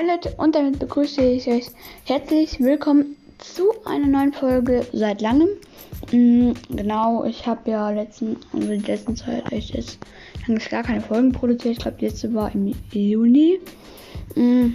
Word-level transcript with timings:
Moin 0.00 0.08
Leute 0.08 0.34
und 0.38 0.54
damit 0.54 0.78
begrüße 0.78 1.20
ich 1.20 1.46
euch 1.46 1.66
herzlich 2.06 2.58
willkommen 2.58 3.16
zu 3.36 3.64
einer 3.84 4.06
neuen 4.06 4.32
Folge 4.32 4.86
seit 4.94 5.20
langem. 5.20 5.50
Mhm, 6.10 6.54
genau, 6.70 7.24
ich 7.24 7.46
habe 7.46 7.70
ja 7.70 7.90
letzten, 7.90 8.38
also 8.54 8.68
die 8.68 8.78
letzten 8.78 9.14
Zeit 9.14 9.52
ich 9.52 9.74
jetzt 9.74 9.98
lange 10.46 10.58
gar 10.70 10.84
keine 10.84 11.02
Folgen 11.02 11.32
produziert. 11.32 11.74
Ich 11.74 11.80
glaube, 11.80 11.98
die 12.00 12.06
letzte 12.06 12.32
war 12.32 12.50
im 12.54 12.74
Juni. 12.92 13.60
Mhm, 14.36 14.74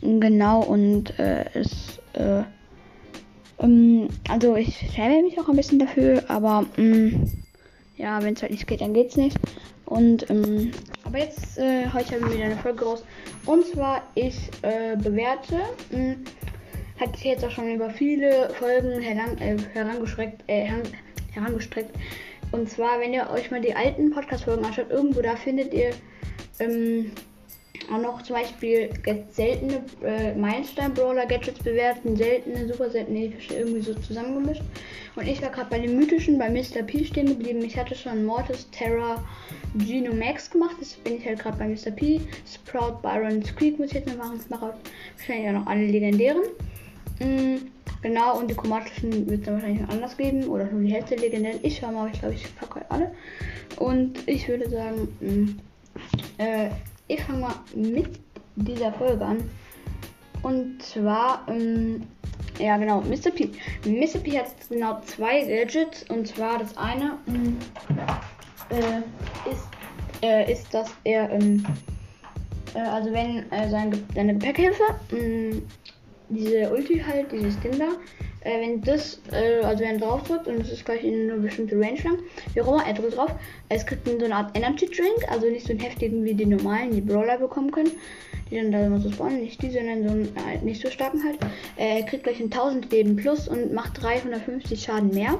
genau, 0.00 0.64
und 0.64 1.16
äh, 1.20 1.44
es, 1.54 2.00
äh, 2.14 2.42
ähm, 3.60 4.08
also 4.28 4.56
ich 4.56 4.76
schäme 4.92 5.22
mich 5.22 5.38
auch 5.38 5.48
ein 5.48 5.56
bisschen 5.56 5.78
dafür, 5.78 6.24
aber 6.26 6.66
mh, 6.76 7.28
ja, 7.96 8.20
wenn 8.24 8.34
es 8.34 8.42
halt 8.42 8.50
nicht 8.50 8.66
geht, 8.66 8.80
dann 8.80 8.94
geht's 8.94 9.16
nicht. 9.16 9.38
Und 9.92 10.30
ähm, 10.30 10.70
aber 11.04 11.18
jetzt 11.18 11.58
äh, 11.58 11.84
heute 11.92 12.14
haben 12.14 12.24
wir 12.24 12.32
wieder 12.34 12.46
eine 12.46 12.56
Folge 12.56 12.82
raus. 12.82 13.04
Und 13.44 13.66
zwar 13.66 14.02
ich 14.14 14.38
äh, 14.62 14.96
bewerte. 14.96 15.56
Mh, 15.90 15.98
hm, 15.98 16.24
hat 16.98 17.14
sich 17.16 17.26
jetzt 17.26 17.44
auch 17.44 17.50
schon 17.50 17.74
über 17.74 17.90
viele 17.90 18.48
Folgen 18.58 19.02
heran, 19.02 19.36
äh, 19.36 19.58
herangestreckt, 19.74 20.44
äh, 20.46 20.70
herangestreckt. 21.32 21.94
Und 22.52 22.70
zwar, 22.70 23.00
wenn 23.00 23.12
ihr 23.12 23.28
euch 23.30 23.50
mal 23.50 23.60
die 23.60 23.74
alten 23.74 24.10
Podcast-Folgen 24.10 24.64
anschaut, 24.64 24.88
irgendwo 24.88 25.20
da 25.20 25.36
findet 25.36 25.74
ihr 25.74 25.90
ähm, 26.58 27.10
auch 27.92 28.00
noch 28.00 28.22
zum 28.22 28.36
Beispiel 28.36 28.90
seltene 29.30 29.82
äh, 30.02 30.34
Meilenstein-Brawler-Gadgets 30.34 31.62
bewerten, 31.62 32.16
seltene, 32.16 32.66
super 32.66 32.90
seltene 32.90 33.32
irgendwie 33.50 33.80
so 33.80 33.94
zusammengemischt. 33.94 34.62
Und 35.14 35.26
ich 35.26 35.42
war 35.42 35.50
gerade 35.50 35.68
bei 35.68 35.78
den 35.78 35.96
mythischen 35.96 36.38
bei 36.38 36.48
Mr. 36.48 36.82
P 36.86 37.04
stehen 37.04 37.26
geblieben. 37.26 37.62
Ich 37.62 37.76
hatte 37.76 37.94
schon 37.94 38.24
Mortis, 38.24 38.68
Terra, 38.70 39.22
Geno 39.74 40.14
Max 40.14 40.50
gemacht. 40.50 40.76
Jetzt 40.80 41.02
bin 41.04 41.18
ich 41.18 41.26
halt 41.26 41.40
gerade 41.40 41.58
bei 41.58 41.68
Mr. 41.68 41.90
P. 41.90 42.20
Sprout, 42.46 43.02
Byron, 43.02 43.44
Squeak 43.44 43.78
muss 43.78 43.88
ich 43.88 43.94
jetzt 43.94 44.08
noch 44.08 44.16
machen. 44.16 44.40
Ich 44.42 44.48
mache 44.48 44.74
wahrscheinlich 45.18 45.48
auch 45.50 45.60
noch 45.60 45.66
alle 45.66 45.86
legendären. 45.86 46.42
Mhm, 47.20 47.70
genau, 48.00 48.38
und 48.38 48.50
die 48.50 48.54
chromatischen 48.54 49.28
wird 49.28 49.40
es 49.40 49.44
dann 49.44 49.54
wahrscheinlich 49.54 49.82
noch 49.82 49.90
anders 49.90 50.16
geben. 50.16 50.44
Oder 50.44 50.64
nur 50.64 50.80
die 50.80 50.92
Hälfte 50.92 51.16
legendären. 51.16 51.60
Ich 51.62 51.78
schau 51.78 51.92
mal, 51.92 52.10
ich 52.10 52.18
glaube, 52.18 52.34
ich 52.34 52.56
packe 52.56 52.84
alle. 52.88 53.12
Und 53.78 54.26
ich 54.26 54.48
würde 54.48 54.68
sagen, 54.70 55.08
mh, 55.20 55.48
äh, 56.38 56.70
ich 57.12 57.22
fange 57.22 57.40
mal 57.40 57.54
mit 57.74 58.20
dieser 58.56 58.92
Folge 58.92 59.24
an. 59.24 59.50
Und 60.42 60.82
zwar, 60.82 61.46
ähm, 61.48 62.02
ja 62.58 62.76
genau, 62.76 63.00
Mr. 63.02 63.30
P. 63.30 63.50
Mr. 63.84 64.18
P 64.18 64.38
hat 64.38 64.46
genau 64.68 65.00
zwei 65.04 65.44
Gadgets. 65.44 66.04
Und 66.08 66.26
zwar 66.26 66.58
das 66.58 66.76
eine 66.76 67.18
ähm, 67.28 67.58
äh, 68.70 69.50
ist, 69.50 69.68
äh, 70.22 70.52
ist, 70.52 70.72
dass 70.74 70.90
er, 71.04 71.30
ähm, 71.30 71.64
äh, 72.74 72.80
also 72.80 73.12
wenn 73.12 73.50
äh, 73.52 73.68
sein, 73.70 73.92
seine 74.14 74.34
Gepäckhilfe, 74.34 74.82
ähm, 75.12 75.62
diese 76.28 76.72
Ulti 76.72 76.98
halt, 76.98 77.30
dieses 77.30 77.60
Ding 77.60 77.78
da, 77.78 77.88
äh, 78.44 78.60
wenn 78.60 78.80
das, 78.82 79.20
äh, 79.32 79.62
also 79.62 79.82
wenn 79.82 79.96
er 79.96 80.06
drauf 80.06 80.22
drückt 80.24 80.46
und 80.46 80.60
es 80.60 80.70
ist 80.70 80.84
gleich 80.84 81.04
in 81.04 81.30
eine 81.30 81.40
bestimmte 81.40 81.76
Range 81.76 82.00
lang, 82.02 82.18
wie 82.54 82.62
auch 82.62 82.68
immer, 82.68 82.86
er 82.86 82.94
drückt 82.94 83.16
drauf, 83.16 83.30
es 83.68 83.86
kriegt 83.86 84.06
so 84.06 84.24
eine 84.24 84.34
Art 84.34 84.56
Energy 84.56 84.86
Drink, 84.86 85.30
also 85.30 85.46
nicht 85.46 85.66
so 85.66 85.72
einen 85.72 85.80
heftigen 85.80 86.24
wie 86.24 86.34
die 86.34 86.46
normalen, 86.46 86.92
die 86.92 87.00
Brawler 87.00 87.38
bekommen 87.38 87.70
können, 87.70 87.92
die 88.50 88.56
dann 88.56 88.72
da 88.72 88.84
immer 88.84 89.00
so 89.00 89.10
spawnen, 89.10 89.40
nicht 89.40 89.62
die, 89.62 89.70
sondern 89.70 90.02
so 90.02 90.10
einen 90.10 90.36
äh, 90.36 90.64
nicht 90.64 90.82
so 90.82 90.90
starken 90.90 91.22
halt. 91.24 91.38
Äh, 91.76 92.00
er 92.00 92.02
kriegt 92.04 92.24
gleich 92.24 92.40
ein 92.40 92.52
1000 92.52 92.90
Leben 92.90 93.16
plus 93.16 93.48
und 93.48 93.72
macht 93.72 94.02
350 94.02 94.82
Schaden 94.82 95.10
mehr, 95.14 95.38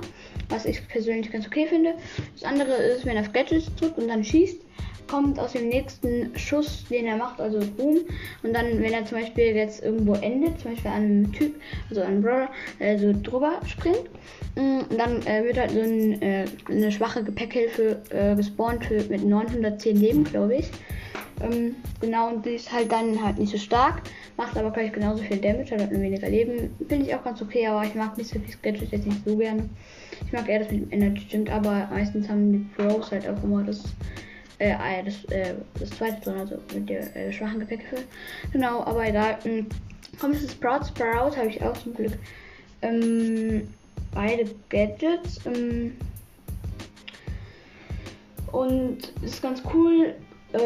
was 0.48 0.64
ich 0.64 0.86
persönlich 0.88 1.30
ganz 1.30 1.46
okay 1.46 1.66
finde. 1.66 1.94
Das 2.34 2.44
andere 2.44 2.72
ist, 2.72 3.04
wenn 3.04 3.16
er 3.16 3.22
auf 3.22 3.32
Gadgets 3.32 3.74
drückt 3.76 3.98
und 3.98 4.08
dann 4.08 4.24
schießt, 4.24 4.60
kommt 5.12 5.38
aus 5.38 5.52
dem 5.52 5.68
nächsten 5.68 6.32
Schuss, 6.38 6.86
den 6.88 7.04
er 7.04 7.18
macht, 7.18 7.38
also 7.38 7.60
Boom. 7.76 7.98
Und 8.42 8.54
dann, 8.54 8.82
wenn 8.82 8.94
er 8.94 9.04
zum 9.04 9.18
Beispiel 9.18 9.54
jetzt 9.54 9.84
irgendwo 9.84 10.14
endet, 10.14 10.58
zum 10.58 10.70
Beispiel 10.70 10.90
an 10.90 11.02
einem 11.02 11.32
Typ, 11.34 11.54
also 11.90 12.00
an 12.00 12.06
einem 12.06 12.22
Brawler, 12.22 12.48
äh, 12.78 12.96
so 12.96 13.12
drüber 13.22 13.60
springt, 13.66 14.08
mm, 14.56 14.96
dann 14.96 15.20
äh, 15.26 15.44
wird 15.44 15.58
halt 15.58 15.72
so 15.72 15.80
ein, 15.80 16.22
äh, 16.22 16.46
eine 16.66 16.90
schwache 16.90 17.22
Gepäckhilfe 17.22 18.00
äh, 18.08 18.34
gespawnt 18.36 18.86
für, 18.86 19.04
mit 19.10 19.22
910 19.22 19.96
Leben, 19.98 20.24
glaube 20.24 20.56
ich. 20.56 20.70
Ähm, 21.42 21.76
genau, 22.00 22.28
und 22.30 22.46
die 22.46 22.54
ist 22.54 22.72
halt 22.72 22.90
dann 22.90 23.22
halt 23.22 23.38
nicht 23.38 23.52
so 23.52 23.58
stark, 23.58 24.00
macht 24.38 24.56
aber 24.56 24.70
gleich 24.70 24.92
genauso 24.92 25.22
viel 25.22 25.36
Damage, 25.36 25.72
hat 25.72 25.80
halt 25.80 25.92
nur 25.92 26.00
weniger 26.00 26.30
Leben. 26.30 26.70
Finde 26.88 27.04
ich 27.04 27.14
auch 27.14 27.22
ganz 27.22 27.42
okay, 27.42 27.66
aber 27.66 27.84
ich 27.84 27.94
mag 27.94 28.16
nicht 28.16 28.30
so 28.30 28.38
viel 28.38 28.54
Gadget 28.62 28.92
jetzt 28.92 29.06
nicht 29.06 29.22
so 29.26 29.36
gerne. 29.36 29.68
Ich 30.24 30.32
mag 30.32 30.48
eher 30.48 30.60
das 30.60 30.70
mit 30.70 30.90
dem 30.90 30.92
Energy 30.92 31.26
Drink, 31.28 31.52
aber 31.52 31.86
meistens 31.92 32.30
haben 32.30 32.50
die 32.50 32.82
Pros 32.82 33.10
halt 33.10 33.28
auch 33.28 33.44
immer 33.44 33.62
das 33.62 33.82
äh, 34.62 34.74
ah 34.74 35.02
das, 35.02 35.24
äh, 35.32 35.54
das 35.78 35.90
zweite 35.90 36.20
drin, 36.20 36.38
also 36.38 36.56
mit 36.72 36.88
der 36.88 37.14
äh, 37.16 37.32
schwachen 37.32 37.60
Gepäckhilfe. 37.60 38.04
Genau, 38.52 38.84
aber 38.84 39.08
egal. 39.08 39.38
Ähm, 39.44 39.66
kommt 40.20 40.36
es 40.36 40.52
Sprout, 40.52 40.86
Sprout 40.86 41.36
habe 41.36 41.48
ich 41.48 41.62
auch 41.62 41.76
zum 41.76 41.94
Glück. 41.94 42.12
Ähm, 42.82 43.68
beide 44.14 44.44
Gadgets. 44.68 45.40
Ähm, 45.46 45.96
und 48.52 49.12
ist 49.22 49.42
ganz 49.42 49.62
cool, 49.72 50.14
äh, 50.52 50.58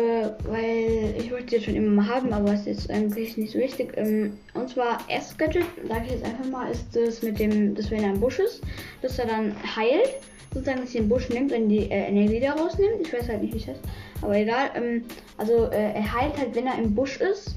weil 0.49 1.15
ich 1.19 1.31
wollte 1.31 1.55
jetzt 1.55 1.65
schon 1.65 1.77
immer 1.77 2.03
mal 2.03 2.09
haben, 2.09 2.33
aber 2.33 2.53
es 2.53 2.67
ist 2.67 2.91
eigentlich 2.91 3.37
nicht 3.39 3.53
so 3.53 3.59
wichtig. 3.59 3.95
Ähm, 3.97 4.37
und 4.55 4.69
zwar 4.69 4.99
erstes 5.09 5.39
Gadget, 5.39 5.65
sage 5.89 6.03
ich 6.07 6.13
jetzt 6.13 6.25
einfach 6.25 6.51
mal, 6.51 6.71
ist 6.71 6.95
das 6.95 7.23
mit 7.23 7.39
dem, 7.39 7.75
das 7.75 7.91
wenn 7.91 8.03
er 8.03 8.13
im 8.13 8.21
Busch 8.21 8.41
ist, 8.41 8.61
dass 9.01 9.19
er 9.19 9.27
dann 9.27 9.55
heilt 9.75 10.17
sozusagen, 10.57 10.81
dass 10.81 10.93
sie 10.93 10.99
den 10.99 11.09
Busch 11.09 11.29
nimmt 11.29 11.53
und 11.53 11.69
die 11.69 11.91
äh, 11.91 12.09
Energie 12.09 12.41
da 12.41 12.53
rausnimmt. 12.53 13.01
Ich 13.03 13.13
weiß 13.13 13.29
halt 13.29 13.43
nicht, 13.43 13.55
wie 13.55 13.59
es 13.59 13.67
heißt. 13.69 13.81
Aber 14.23 14.37
egal. 14.37 14.71
Ähm, 14.75 15.05
also 15.37 15.67
äh, 15.71 15.93
er 15.93 16.15
heilt 16.15 16.37
halt, 16.39 16.55
wenn 16.55 16.67
er 16.67 16.79
im 16.79 16.95
Busch 16.95 17.21
ist. 17.21 17.57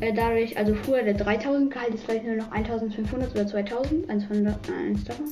Äh, 0.00 0.12
dadurch, 0.12 0.56
also 0.58 0.74
früher 0.74 1.02
der 1.02 1.14
3000 1.14 1.72
geheilt 1.72 1.94
ist 1.94 2.04
vielleicht 2.04 2.24
nur 2.24 2.36
noch 2.36 2.50
1500 2.50 3.30
oder 3.32 3.46
2000. 3.46 4.10
Eins 4.10 4.24
von 4.24 4.46
eins 4.46 5.04
davon. 5.04 5.26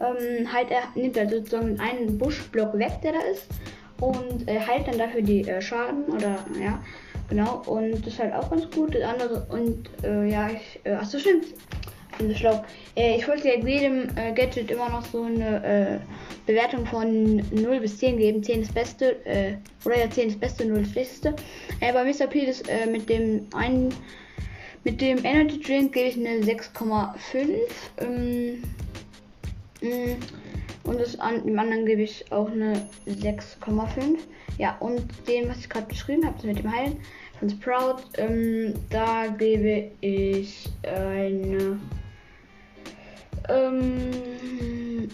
Ähm, 0.00 0.52
halt 0.52 0.70
er 0.70 0.82
nimmt 0.94 1.16
halt 1.16 1.30
sozusagen 1.30 1.78
einen 1.78 2.18
Buschblock 2.18 2.78
weg, 2.78 3.00
der 3.02 3.12
da 3.12 3.20
ist. 3.30 3.46
Und 4.00 4.48
äh, 4.48 4.60
heilt 4.60 4.86
dann 4.86 4.98
dafür 4.98 5.22
die 5.22 5.46
äh, 5.48 5.60
Schaden 5.60 6.04
oder 6.04 6.38
ja. 6.60 6.82
Genau, 7.28 7.62
und 7.66 8.06
das 8.06 8.14
ist 8.14 8.18
halt 8.20 8.32
auch 8.32 8.48
ganz 8.48 8.70
gut. 8.70 8.94
Das 8.94 9.02
andere, 9.02 9.46
und 9.50 9.90
äh, 10.02 10.30
ja, 10.30 10.48
ich, 10.48 10.80
äh, 10.84 10.94
achso, 10.94 11.18
stimmt 11.18 11.44
bin 12.18 12.28
so 12.28 12.34
schlau. 12.34 12.64
Äh, 12.96 13.16
ich 13.16 13.26
wollte 13.26 13.48
ja 13.48 13.54
jedem 13.54 14.08
äh, 14.16 14.32
Gadget 14.32 14.70
immer 14.70 14.88
noch 14.88 15.04
so 15.06 15.22
eine 15.22 15.64
äh, 15.64 15.98
Bewertung 16.46 16.84
von 16.86 17.36
0 17.36 17.80
bis 17.80 17.98
10 17.98 18.18
geben. 18.18 18.42
10 18.42 18.62
ist 18.62 18.74
Beste, 18.74 19.24
äh, 19.24 19.54
oder 19.84 19.98
ja 19.98 20.10
10 20.10 20.28
ist 20.28 20.40
Beste, 20.40 20.64
0 20.66 20.82
ist 20.82 20.92
Schlechteste. 20.92 21.34
Äh, 21.80 21.92
bei 21.92 22.04
Mr. 22.04 22.26
P 22.26 22.40
ist 22.40 22.68
äh, 22.68 22.86
mit 22.86 23.08
dem 23.08 23.46
einen, 23.54 23.94
mit 24.84 25.00
dem 25.00 25.24
Energy 25.24 25.60
Drink 25.60 25.92
gebe 25.92 26.08
ich 26.08 26.16
eine 26.16 26.44
6,5. 26.44 27.48
Ähm, 27.98 28.62
mm, 29.80 30.88
und 30.88 31.00
das 31.00 31.18
an, 31.20 31.44
dem 31.44 31.58
anderen 31.58 31.86
gebe 31.86 32.02
ich 32.02 32.30
auch 32.32 32.50
eine 32.50 32.88
6,5. 33.06 34.18
Ja, 34.58 34.76
und 34.80 35.02
dem, 35.28 35.48
was 35.48 35.58
ich 35.58 35.68
gerade 35.68 35.86
beschrieben 35.86 36.26
habe, 36.26 36.46
mit 36.46 36.58
dem 36.58 36.72
Heilen 36.72 36.96
von 37.38 37.50
Sprout, 37.50 38.02
ähm, 38.16 38.74
da 38.90 39.28
gebe 39.28 39.92
ich 40.00 40.68
eine 40.82 41.78
ähm, 43.48 45.08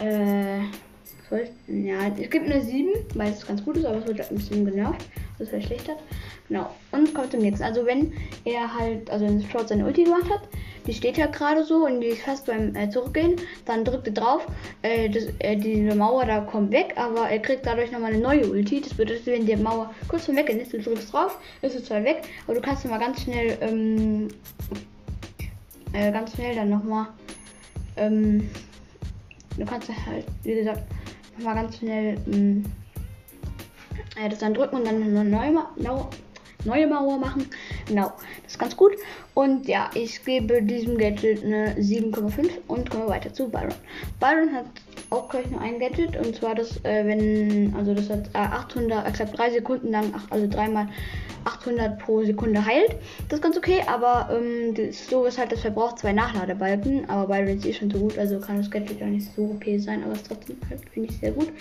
äh, 0.00 0.60
soll, 1.28 1.48
ja, 1.66 2.08
es 2.08 2.30
gibt 2.30 2.46
eine 2.46 2.62
7, 2.62 2.90
weil 3.14 3.32
es 3.32 3.46
ganz 3.46 3.64
gut 3.64 3.76
ist, 3.76 3.84
aber 3.84 3.98
es 3.98 4.06
wird 4.06 4.20
ein 4.30 4.36
bisschen 4.36 4.64
genervt, 4.64 5.04
das 5.38 5.48
verschlechtert. 5.48 5.98
Genau, 6.48 6.70
und 6.92 7.12
kommt 7.12 7.32
zum 7.32 7.40
nächsten. 7.40 7.64
Also 7.64 7.84
wenn 7.84 8.12
er 8.44 8.72
halt, 8.72 9.10
also 9.10 9.26
wenn 9.26 9.42
Short 9.50 9.68
seine 9.68 9.84
Ulti 9.84 10.04
gemacht 10.04 10.30
hat, 10.30 10.42
die 10.86 10.94
steht 10.94 11.16
ja 11.16 11.26
gerade 11.26 11.64
so 11.64 11.86
und 11.86 12.00
die 12.00 12.08
ist 12.08 12.22
fast 12.22 12.46
beim 12.46 12.74
äh, 12.76 12.88
Zurückgehen, 12.88 13.34
dann 13.64 13.84
drückt 13.84 14.06
er 14.06 14.12
drauf, 14.12 14.46
äh, 14.82 15.08
das, 15.08 15.24
äh, 15.40 15.56
diese 15.56 15.96
Mauer 15.96 16.24
da 16.24 16.40
kommt 16.40 16.70
weg, 16.70 16.94
aber 16.94 17.28
er 17.28 17.40
kriegt 17.40 17.66
dadurch 17.66 17.90
nochmal 17.90 18.12
eine 18.12 18.22
neue 18.22 18.48
Ulti. 18.48 18.80
Das 18.80 18.94
bedeutet, 18.94 19.26
wenn 19.26 19.46
die 19.46 19.56
Mauer 19.56 19.92
kurz 20.06 20.26
vom 20.26 20.36
Weggehen 20.36 20.60
ist, 20.60 20.72
du 20.72 20.78
drückst 20.78 21.12
drauf, 21.12 21.38
ist 21.62 21.74
es 21.74 21.86
zwar 21.86 22.04
weg, 22.04 22.22
aber 22.46 22.54
du 22.54 22.60
kannst 22.60 22.84
mal 22.84 22.98
ganz 22.98 23.22
schnell, 23.22 23.58
ähm, 23.60 24.28
äh, 25.92 26.12
ganz 26.12 26.34
schnell 26.34 26.54
dann 26.54 26.70
nochmal 26.70 27.08
ähm, 27.96 28.48
du 29.56 29.64
kannst 29.64 29.88
halt, 29.88 30.26
wie 30.42 30.54
gesagt, 30.54 30.82
mal 31.38 31.54
ganz 31.54 31.78
schnell 31.78 32.18
ähm, 32.32 32.64
äh, 34.16 34.28
das 34.28 34.38
dann 34.38 34.54
drücken 34.54 34.76
und 34.76 34.86
dann 34.86 35.30
neue, 35.30 35.50
Ma 35.50 35.70
neue 36.64 36.86
Mauer 36.86 37.18
machen. 37.18 37.46
Genau, 37.86 38.12
das 38.42 38.52
ist 38.52 38.58
ganz 38.58 38.76
gut. 38.76 38.92
Und 39.34 39.68
ja, 39.68 39.90
ich 39.94 40.24
gebe 40.24 40.62
diesem 40.62 40.96
Gadget 40.96 41.44
eine 41.44 41.74
7,5 41.74 42.48
und 42.68 42.90
kommen 42.90 43.08
weiter 43.08 43.32
zu 43.32 43.48
Byron. 43.48 43.74
Byron 44.18 44.52
hat 44.52 44.66
auch 45.10 45.28
gleich 45.28 45.50
nur 45.50 45.60
ein 45.60 45.78
Gadget 45.78 46.16
und 46.16 46.34
zwar 46.34 46.54
das, 46.54 46.78
äh, 46.84 47.06
wenn, 47.06 47.74
also 47.76 47.94
das 47.94 48.10
hat 48.10 48.28
äh, 48.34 48.38
800, 48.38 49.08
ich 49.08 49.14
glaube 49.14 49.36
3 49.36 49.50
Sekunden 49.50 49.90
lang, 49.92 50.14
also 50.30 50.46
dreimal 50.48 50.88
800 51.44 51.98
pro 51.98 52.24
Sekunde 52.24 52.64
heilt. 52.64 52.96
Das 53.28 53.38
ist 53.38 53.42
ganz 53.42 53.56
okay, 53.56 53.82
aber 53.86 54.30
ähm, 54.32 54.74
das, 54.74 55.06
so 55.06 55.24
ist 55.26 55.38
halt, 55.38 55.52
das 55.52 55.60
verbraucht 55.60 55.98
zwei 55.98 56.12
Nachladebalken, 56.12 57.08
aber 57.08 57.34
Byron 57.34 57.56
ist 57.56 57.66
eh 57.66 57.72
schon 57.72 57.90
so 57.90 57.98
gut, 57.98 58.18
also 58.18 58.40
kann 58.40 58.58
das 58.58 58.70
Gadget 58.70 59.00
ja 59.00 59.06
nicht 59.06 59.28
so 59.36 59.52
okay 59.54 59.78
sein, 59.78 60.02
aber 60.02 60.14
es 60.14 60.22
trotzdem 60.24 60.56
halt, 60.68 60.80
finde 60.92 61.10
ich 61.10 61.18
sehr 61.18 61.32
gut. 61.32 61.52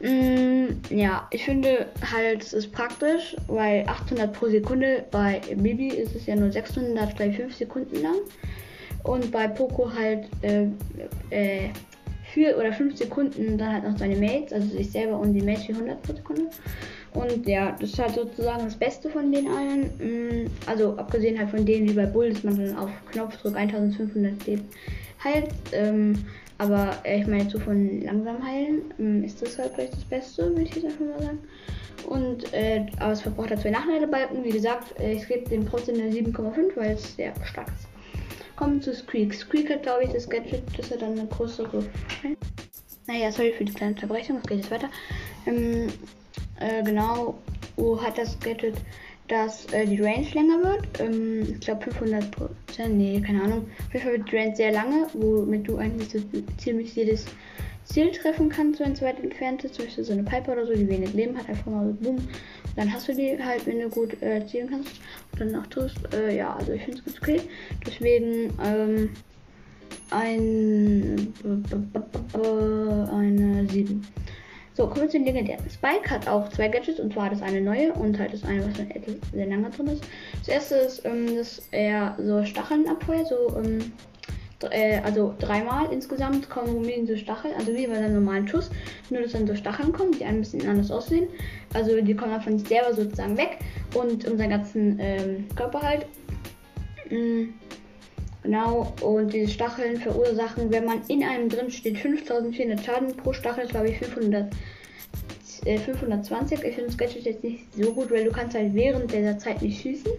Mm, 0.00 0.66
ja, 0.90 1.26
ich 1.30 1.44
finde 1.44 1.86
halt, 2.12 2.42
es 2.42 2.52
ist 2.52 2.72
praktisch, 2.72 3.34
weil 3.46 3.84
800 3.86 4.32
pro 4.32 4.48
Sekunde 4.48 5.04
bei 5.10 5.40
Bibi 5.56 5.88
ist 5.88 6.14
es 6.14 6.26
ja 6.26 6.36
nur 6.36 6.52
600 6.52 7.16
gleich 7.16 7.36
5 7.36 7.54
Sekunden 7.54 8.02
lang. 8.02 8.16
Und 9.04 9.30
bei 9.30 9.48
Poco 9.48 9.90
halt 9.92 10.28
äh, 10.42 10.66
äh, 11.30 11.70
4 12.34 12.58
oder 12.58 12.72
5 12.72 12.96
Sekunden 12.96 13.56
dann 13.56 13.72
halt 13.72 13.84
noch 13.84 13.96
seine 13.96 14.16
Mates, 14.16 14.52
also 14.52 14.68
sich 14.68 14.90
selber 14.90 15.18
und 15.18 15.32
die 15.32 15.42
Mates 15.42 15.64
400 15.64 16.02
pro 16.02 16.12
Sekunde. 16.12 16.50
Und 17.14 17.46
ja, 17.46 17.74
das 17.80 17.90
ist 17.90 17.98
halt 17.98 18.14
sozusagen 18.14 18.64
das 18.64 18.76
Beste 18.76 19.08
von 19.08 19.32
den 19.32 19.48
allen. 19.48 20.44
Mm, 20.44 20.50
also 20.66 20.96
abgesehen 20.98 21.38
halt 21.38 21.48
von 21.48 21.64
denen 21.64 21.88
wie 21.88 21.94
bei 21.94 22.04
Bull, 22.04 22.30
dass 22.30 22.44
man 22.44 22.58
dann 22.58 22.76
auf 22.76 22.90
Knopfdruck 23.12 23.56
1500 23.56 24.46
lebt 24.46 24.74
heilt. 25.24 25.48
Ähm, 25.72 26.24
aber 26.58 26.96
äh, 27.04 27.20
ich 27.20 27.26
meine, 27.26 27.48
so 27.50 27.58
von 27.58 28.02
langsam 28.02 28.44
heilen 28.44 28.82
ähm, 28.98 29.24
ist 29.24 29.42
das 29.42 29.58
halt 29.58 29.72
vielleicht 29.74 29.94
das 29.94 30.04
Beste, 30.04 30.48
würde 30.50 30.62
ich 30.62 30.74
jetzt 30.74 30.86
einfach 30.86 31.00
mal 31.00 31.22
sagen. 31.22 31.38
Und 32.06 32.52
äh, 32.54 32.86
aber 32.98 33.12
es 33.12 33.20
verbraucht 33.20 33.50
halt 33.50 33.60
zwei 33.60 33.70
Nachladebalken. 33.70 34.44
Wie 34.44 34.50
gesagt, 34.50 34.98
äh, 35.00 35.12
ich 35.12 35.26
gebe 35.26 35.48
dem 35.48 35.68
trotzdem 35.68 35.96
eine 35.96 36.10
7,5, 36.10 36.76
weil 36.76 36.92
es 36.92 37.16
sehr 37.16 37.32
stark 37.44 37.68
ist. 37.68 37.88
Kommen 38.56 38.80
zu 38.80 38.94
Squeak. 38.94 39.34
Squeak 39.34 39.70
hat, 39.70 39.82
glaube 39.82 40.04
ich, 40.04 40.12
das 40.12 40.28
Gadget, 40.28 40.62
dass 40.78 40.90
er 40.90 40.98
dann 40.98 41.18
eine 41.18 41.26
größere. 41.26 41.84
Naja, 43.06 43.30
sorry 43.30 43.52
für 43.52 43.64
die 43.64 43.72
kleine 43.72 43.92
Unterbrechung, 43.94 44.38
es 44.38 44.48
geht 44.48 44.58
jetzt 44.58 44.70
weiter. 44.70 44.88
Ähm, 45.46 45.88
äh, 46.58 46.82
genau, 46.82 47.38
wo 47.76 48.00
hat 48.00 48.18
das 48.18 48.38
Gadget 48.40 48.76
dass 49.28 49.66
äh, 49.72 49.86
die 49.86 50.00
Range 50.00 50.26
länger 50.32 50.62
wird. 50.62 51.00
Ähm, 51.00 51.42
ich 51.42 51.60
glaube 51.60 51.84
500 51.84 52.30
Prozent, 52.30 52.96
nee, 52.96 53.20
keine 53.20 53.42
Ahnung. 53.42 53.66
Auf 53.86 53.94
jeden 53.94 54.04
Fall 54.04 54.12
wird 54.12 54.32
die 54.32 54.36
Range 54.36 54.56
sehr 54.56 54.72
lange, 54.72 55.06
womit 55.14 55.68
du 55.68 55.76
eigentlich 55.76 56.10
so 56.10 56.18
ziemlich 56.58 56.94
jedes 56.94 57.26
Ziel 57.84 58.10
treffen 58.10 58.48
kannst, 58.48 58.80
wenn 58.80 58.92
es 58.92 59.02
weit 59.02 59.22
entfernt 59.22 59.64
ist. 59.64 59.74
Zum 59.74 59.84
Beispiel 59.84 60.04
so 60.04 60.12
eine 60.12 60.24
Piper 60.24 60.52
oder 60.52 60.66
so, 60.66 60.74
die 60.74 60.88
wenig 60.88 61.12
Leben 61.14 61.36
hat, 61.36 61.48
einfach 61.48 61.66
mal 61.66 61.86
so 61.86 61.92
boom. 61.94 62.18
Dann 62.74 62.92
hast 62.92 63.08
du 63.08 63.14
die 63.14 63.38
halt, 63.42 63.66
wenn 63.66 63.80
du 63.80 63.88
gut 63.88 64.20
äh, 64.22 64.44
zielen 64.46 64.68
kannst 64.68 64.90
und 65.32 65.40
dann 65.40 65.54
auch 65.56 65.66
tust. 65.68 65.96
Äh, 66.12 66.36
ja, 66.36 66.54
also 66.54 66.72
ich 66.72 66.82
finde 66.82 66.98
es 66.98 67.04
ganz 67.04 67.18
okay. 67.18 67.40
Deswegen 67.86 68.52
ähm, 68.62 69.10
ein, 70.10 71.32
eine 73.12 73.68
7. 73.68 74.06
So, 74.76 74.86
kommen 74.86 75.02
wir 75.02 75.08
zu 75.08 75.16
den 75.16 75.24
legendären. 75.24 75.64
Spike 75.70 76.10
hat 76.10 76.28
auch 76.28 76.50
zwei 76.50 76.68
Gadgets 76.68 77.00
und 77.00 77.14
zwar 77.14 77.30
das 77.30 77.40
eine 77.40 77.62
neue 77.62 77.94
und 77.94 78.18
halt 78.18 78.34
das 78.34 78.44
eine, 78.44 78.62
was 78.62 78.78
etwas 78.78 79.14
sehr 79.32 79.46
lange 79.46 79.70
drin 79.70 79.86
ist. 79.86 80.04
Das 80.40 80.48
erste 80.48 80.74
ist, 80.74 81.04
ähm, 81.06 81.34
dass 81.34 81.66
er 81.70 82.14
so 82.22 82.44
Stacheln 82.44 82.86
abfeuert, 82.86 83.26
so, 83.28 83.56
ähm, 83.56 83.92
äh, 84.70 85.00
also 85.00 85.34
dreimal 85.38 85.90
insgesamt 85.90 86.50
kommen 86.50 86.68
Rumien 86.68 87.06
so 87.06 87.16
Stacheln, 87.16 87.54
also 87.58 87.72
wie 87.74 87.86
bei 87.86 87.96
einem 87.96 88.16
normalen 88.16 88.46
Schuss, 88.46 88.70
nur 89.08 89.22
dass 89.22 89.32
dann 89.32 89.46
so 89.46 89.54
Stacheln 89.54 89.94
kommen, 89.94 90.12
die 90.12 90.26
ein 90.26 90.40
bisschen 90.40 90.68
anders 90.68 90.90
aussehen. 90.90 91.26
Also 91.72 91.98
die 92.02 92.14
kommen 92.14 92.32
dann 92.32 92.42
von 92.42 92.58
sich 92.58 92.68
selber 92.68 92.92
sozusagen 92.92 93.38
weg 93.38 93.58
und 93.94 94.24
seinen 94.24 94.50
ganzen 94.50 94.98
ähm, 95.00 95.46
Körper 95.56 95.80
halt. 95.80 96.06
Mhm. 97.08 97.54
Genau, 98.46 98.92
und 99.02 99.32
diese 99.32 99.50
Stacheln 99.50 99.96
verursachen, 99.96 100.70
wenn 100.70 100.84
man 100.84 101.00
in 101.08 101.24
einem 101.24 101.48
drin 101.48 101.68
steht, 101.68 101.98
5400 101.98 102.84
Schaden 102.84 103.16
pro 103.16 103.32
Stachel, 103.32 103.66
glaube 103.66 103.88
ich 103.88 103.98
500, 103.98 104.54
äh, 105.64 105.78
520. 105.78 106.62
Ich 106.62 106.76
finde 106.76 106.96
Gadget 106.96 107.24
jetzt 107.24 107.42
nicht 107.42 107.64
so 107.74 107.92
gut, 107.92 108.12
weil 108.12 108.22
du 108.22 108.30
kannst 108.30 108.54
halt 108.54 108.72
während 108.72 109.12
dieser 109.12 109.36
Zeit 109.36 109.62
nicht 109.62 109.82
schießen. 109.82 110.12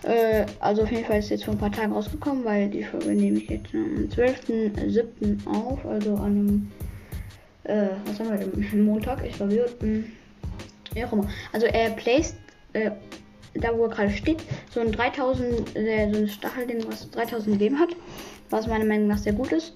Äh, 0.02 0.46
also 0.60 0.82
auf 0.82 0.90
jeden 0.90 1.04
Fall 1.04 1.18
ist 1.18 1.30
jetzt 1.30 1.44
vor 1.44 1.54
ein 1.54 1.58
paar 1.58 1.72
Tagen 1.72 1.92
rausgekommen, 1.92 2.44
weil 2.44 2.68
die 2.68 2.84
Folge 2.84 3.10
nehme 3.10 3.38
ich 3.38 3.48
jetzt 3.48 3.74
am 3.74 4.08
12.07. 4.14 5.46
auf, 5.46 5.84
also 5.86 6.14
an 6.16 6.24
einem 6.24 6.72
äh, 7.68 7.88
was 8.04 8.18
haben 8.20 8.30
wir 8.30 8.38
denn? 8.38 8.84
Montag, 8.84 9.24
ich 9.24 9.38
war 9.40 9.50
wieder, 9.50 9.66
ja 10.94 11.06
auch 11.06 11.12
immer. 11.12 11.28
Also 11.52 11.66
er 11.66 11.90
placed, 11.90 12.36
äh, 12.72 12.90
da 13.54 13.76
wo 13.76 13.84
er 13.84 13.90
gerade 13.90 14.10
steht, 14.10 14.42
so 14.70 14.80
ein 14.80 14.92
3000, 14.92 15.76
äh, 15.76 16.12
so 16.12 16.20
ein 16.20 16.28
Stachelding, 16.28 16.84
was 16.88 17.10
3000 17.10 17.58
Leben 17.58 17.78
hat, 17.78 17.90
was 18.50 18.66
meiner 18.66 18.84
Meinung 18.84 19.08
nach 19.08 19.18
sehr 19.18 19.32
gut 19.32 19.52
ist. 19.52 19.74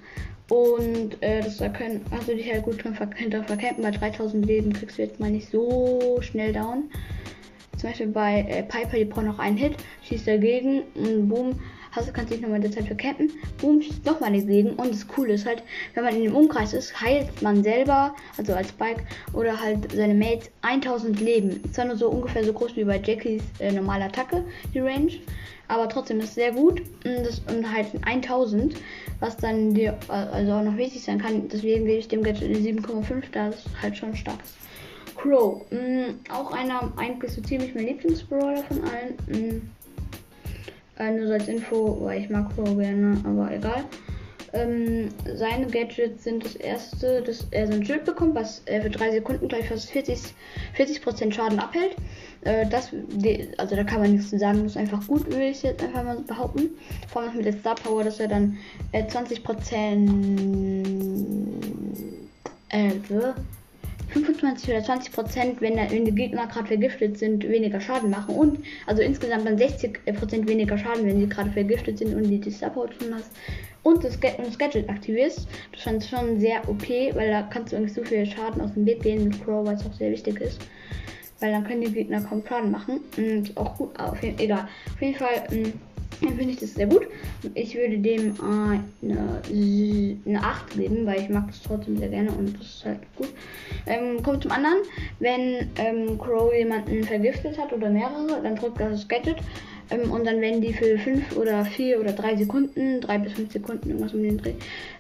Und 0.49 1.23
äh, 1.23 1.43
das 1.43 1.59
da 1.59 1.69
können, 1.69 2.05
also 2.11 2.33
dich 2.33 2.51
halt 2.53 2.65
gut 2.65 2.83
drin 2.83 2.99
hinter 3.15 3.45
verkämpfen. 3.45 3.85
Bei 3.85 3.93
3000 3.93 4.45
Leben 4.45 4.73
kriegst 4.73 4.99
du 4.99 5.03
jetzt 5.03 5.21
mal 5.21 5.31
nicht 5.31 5.49
so 5.49 6.19
schnell 6.23 6.53
down. 6.53 6.91
Zum 7.77 7.89
Beispiel 7.89 8.09
bei 8.09 8.41
äh, 8.49 8.63
Piper, 8.65 8.97
die 8.97 9.05
braucht 9.05 9.27
noch 9.27 9.39
einen 9.39 9.57
Hit, 9.57 9.77
schießt 10.03 10.27
dagegen 10.27 10.83
und 10.95 11.29
boom, 11.29 11.61
hast, 11.93 12.09
du 12.09 12.13
kannst 12.13 12.33
dich 12.33 12.41
nochmal 12.41 12.65
in 12.65 12.73
Zeit 12.73 12.87
verkämpfen. 12.87 13.31
Boom, 13.61 13.83
nochmal 14.05 14.33
dagegen. 14.33 14.71
Und 14.71 14.91
das 14.91 15.07
Coole 15.07 15.35
ist 15.35 15.47
halt, 15.47 15.63
wenn 15.95 16.05
man 16.05 16.15
in 16.15 16.25
dem 16.25 16.37
Umkreis 16.37 16.73
ist, 16.73 17.01
heilt 17.01 17.43
man 17.43 17.63
selber, 17.63 18.15
also 18.37 18.55
als 18.55 18.69
Spike, 18.69 19.03
oder 19.33 19.61
halt 19.61 19.93
seine 19.93 20.15
Mates 20.15 20.51
1000 20.63 21.21
Leben. 21.21 21.73
Zwar 21.73 21.87
nur 21.87 21.97
so 21.97 22.09
ungefähr 22.09 22.45
so 22.45 22.53
groß 22.53 22.77
wie 22.77 22.85
bei 22.85 23.01
Jackies 23.01 23.43
äh, 23.59 23.73
normale 23.73 24.05
Attacke, 24.05 24.45
die 24.75 24.81
Range. 24.81 25.13
Aber 25.69 25.89
trotzdem 25.89 26.19
ist 26.19 26.31
es 26.31 26.35
sehr 26.35 26.53
gut. 26.53 26.81
Und, 27.05 27.25
das, 27.25 27.41
und 27.49 27.73
halt 27.73 27.87
1000, 28.05 28.75
was 29.21 29.37
dann 29.37 29.75
dir 29.75 29.97
also 30.09 30.53
auch 30.53 30.63
noch 30.65 30.77
wichtig 30.77 31.05
sein 31.05 31.21
kann. 31.21 31.49
Deswegen 31.49 31.87
gebe 31.87 31.99
ich 31.99 32.09
dem 32.09 32.23
Gadget 32.23 32.57
eine 32.57 32.59
7,5, 32.59 33.23
da 33.33 33.49
es 33.49 33.65
halt 33.81 33.97
schon 33.97 34.17
stark 34.17 34.39
ist. 34.43 34.57
Crow, 35.17 35.63
mh, 35.71 35.79
mm, 35.79 36.21
auch 36.33 36.53
einer, 36.53 36.93
eigentlich 36.97 37.33
so 37.33 37.43
ziemlich 37.43 37.75
mein 37.75 37.87
Lieblingsbrawler 37.87 38.63
von 38.65 38.81
allen. 38.85 39.15
Mh, 39.29 39.53
mm, 39.53 39.71
äh, 41.01 41.11
nur 41.11 41.27
so 41.27 41.33
als 41.33 41.49
Info, 41.49 41.99
weil 42.03 42.21
ich 42.21 42.31
mag 42.31 42.55
Crow 42.55 42.77
gerne, 42.77 43.19
aber 43.25 43.51
egal. 43.53 43.85
Ähm, 44.53 45.11
seine 45.37 45.67
Gadgets 45.67 46.25
sind 46.25 46.45
das 46.45 46.57
erste, 46.57 47.23
dass 47.23 47.47
er 47.53 47.69
so 47.69 47.75
ein 47.75 47.87
Schild 47.87 48.05
bekommt, 48.05 48.35
was 48.35 48.63
er 48.67 48.83
für 48.83 48.91
drei 48.91 49.13
Sekunden 49.13 49.47
gleich 49.47 49.69
fast 49.69 49.91
40, 49.91 50.19
40% 50.77 51.33
Schaden 51.33 51.61
abhält. 51.61 51.95
Äh, 52.43 52.67
das, 52.69 52.91
also 53.59 53.77
da 53.77 53.85
kann 53.85 54.01
man 54.01 54.13
nichts 54.13 54.31
zu 54.31 54.39
sagen, 54.39 54.65
das 54.65 54.73
ist 54.73 54.77
einfach 54.77 55.07
gut, 55.07 55.27
würde 55.27 55.47
ich 55.47 55.63
jetzt 55.63 55.83
einfach 55.83 56.03
mal 56.03 56.17
behaupten. 56.17 56.71
Vor 57.09 57.23
allem 57.23 57.37
mit 57.37 57.47
der 57.47 57.53
Star 57.53 57.77
Power, 57.77 58.03
dass 58.03 58.19
er 58.19 58.29
dann 58.29 58.59
äh, 58.93 59.05
20% 59.05 59.41
äh, 62.71 62.91
25 64.13 64.71
oder 64.71 64.83
20 64.83 65.13
Prozent, 65.13 65.61
wenn, 65.61 65.77
wenn 65.77 66.05
die 66.05 66.15
Gegner 66.15 66.47
gerade 66.47 66.67
vergiftet 66.67 67.19
sind, 67.19 67.49
weniger 67.49 67.81
Schaden 67.81 68.11
machen. 68.11 68.35
Und 68.35 68.59
also 68.87 69.03
insgesamt 69.03 69.47
dann 69.47 69.59
60 69.59 70.05
Prozent 70.19 70.49
weniger 70.49 70.77
Schaden, 70.77 71.07
wenn 71.07 71.21
sie 71.21 71.29
gerade 71.29 71.51
vergiftet 71.51 71.99
sind 71.99 72.15
und 72.15 72.25
die 72.25 72.41
tun 72.41 73.15
hast. 73.15 73.31
Und 73.83 74.05
das, 74.05 74.19
das 74.21 74.59
Gadget 74.59 74.89
aktivierst. 74.89 75.49
Das 75.73 75.83
fand 75.83 76.05
ich 76.05 76.11
schon 76.11 76.39
sehr 76.39 76.69
OP, 76.69 76.89
weil 76.89 77.31
da 77.31 77.43
kannst 77.43 77.73
du 77.73 77.77
irgendwie 77.77 77.95
so 77.95 78.03
viel 78.03 78.27
Schaden 78.27 78.61
aus 78.61 78.75
dem 78.75 78.85
Weg 78.87 79.03
gehen 79.03 79.25
mit 79.25 79.43
Crow, 79.45 79.67
es 79.69 79.87
auch 79.87 79.95
sehr 79.95 80.11
wichtig 80.11 80.41
ist. 80.41 80.61
Weil 81.41 81.53
dann 81.53 81.65
können 81.65 81.81
die 81.81 81.93
Gegner 81.93 82.21
kaum 82.21 82.43
Schaden 82.47 82.71
machen. 82.71 83.01
Und 83.17 83.57
auch 83.57 83.79
gut, 83.79 83.99
auf 83.99 84.23
jeden, 84.23 84.39
egal. 84.39 84.69
Auf 84.95 85.01
jeden 85.01 85.15
Fall. 85.15 85.47
Mh, 85.51 85.69
mm, 85.69 85.73
dann 86.21 86.37
finde 86.37 86.53
ich 86.53 86.59
das 86.59 86.75
sehr 86.75 86.87
gut. 86.87 87.07
Ich 87.55 87.75
würde 87.75 87.99
dem 87.99 88.35
äh, 88.35 89.07
eine, 89.07 89.43
eine 90.27 90.43
8 90.43 90.75
geben, 90.77 91.07
weil 91.07 91.21
ich 91.21 91.29
mag 91.29 91.47
das 91.47 91.63
trotzdem 91.63 91.99
sehr 91.99 92.09
gerne 92.09 92.31
und 92.33 92.59
das 92.59 92.67
ist 92.67 92.85
halt 92.85 93.01
gut. 93.17 93.29
Ähm, 93.87 94.23
kommt 94.23 94.43
zum 94.43 94.53
anderen, 94.53 94.79
wenn 95.19 95.71
ähm, 95.77 96.19
Crow 96.19 96.53
jemanden 96.55 97.05
vergiftet 97.05 97.59
hat 97.59 97.73
oder 97.73 97.91
mehrere, 97.91 98.41
dann 98.43 98.57
drückt 98.57 98.81
er 98.81 98.91
das 98.91 99.09
Gadget 99.09 99.37
ähm, 99.91 100.11
und 100.11 100.27
dann 100.27 100.41
werden 100.41 100.61
die 100.61 100.73
für 100.73 100.99
5 100.99 101.37
oder 101.37 101.65
4 101.65 102.01
oder 102.01 102.13
3 102.13 102.37
Sekunden, 102.37 103.01
3 103.01 103.19
bis 103.19 103.33
5 103.35 103.53
Sekunden, 103.53 103.91
irgendwas 103.91 104.15
um 104.15 104.23
den 104.23 104.39
Dreh, 104.39 104.55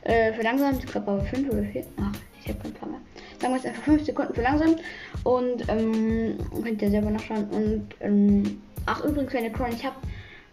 äh, 0.04 0.32
verlangsamt. 0.32 0.84
Ich 0.84 0.90
glaube 0.90 1.10
aber 1.10 1.24
5 1.24 1.50
oder 1.50 1.62
4. 1.64 1.84
Ach, 2.00 2.12
ich 2.40 2.48
habe 2.48 2.58
kein 2.60 2.72
paar 2.72 2.88
mehr. 2.88 3.00
Sagen 3.38 3.52
wir 3.52 3.56
jetzt 3.56 3.66
einfach 3.66 3.82
5 3.82 4.04
Sekunden 4.04 4.34
verlangsamt 4.34 4.80
und 5.24 5.68
ähm, 5.68 6.36
könnt 6.62 6.82
ihr 6.82 6.90
selber 6.90 7.10
nachschauen. 7.10 7.44
Und 7.50 7.86
ähm, 8.00 8.60
ach 8.86 9.04
übrigens, 9.04 9.32
wenn 9.32 9.44
ihr 9.44 9.52
Crow 9.52 9.68
nicht 9.68 9.84
habt, 9.84 10.04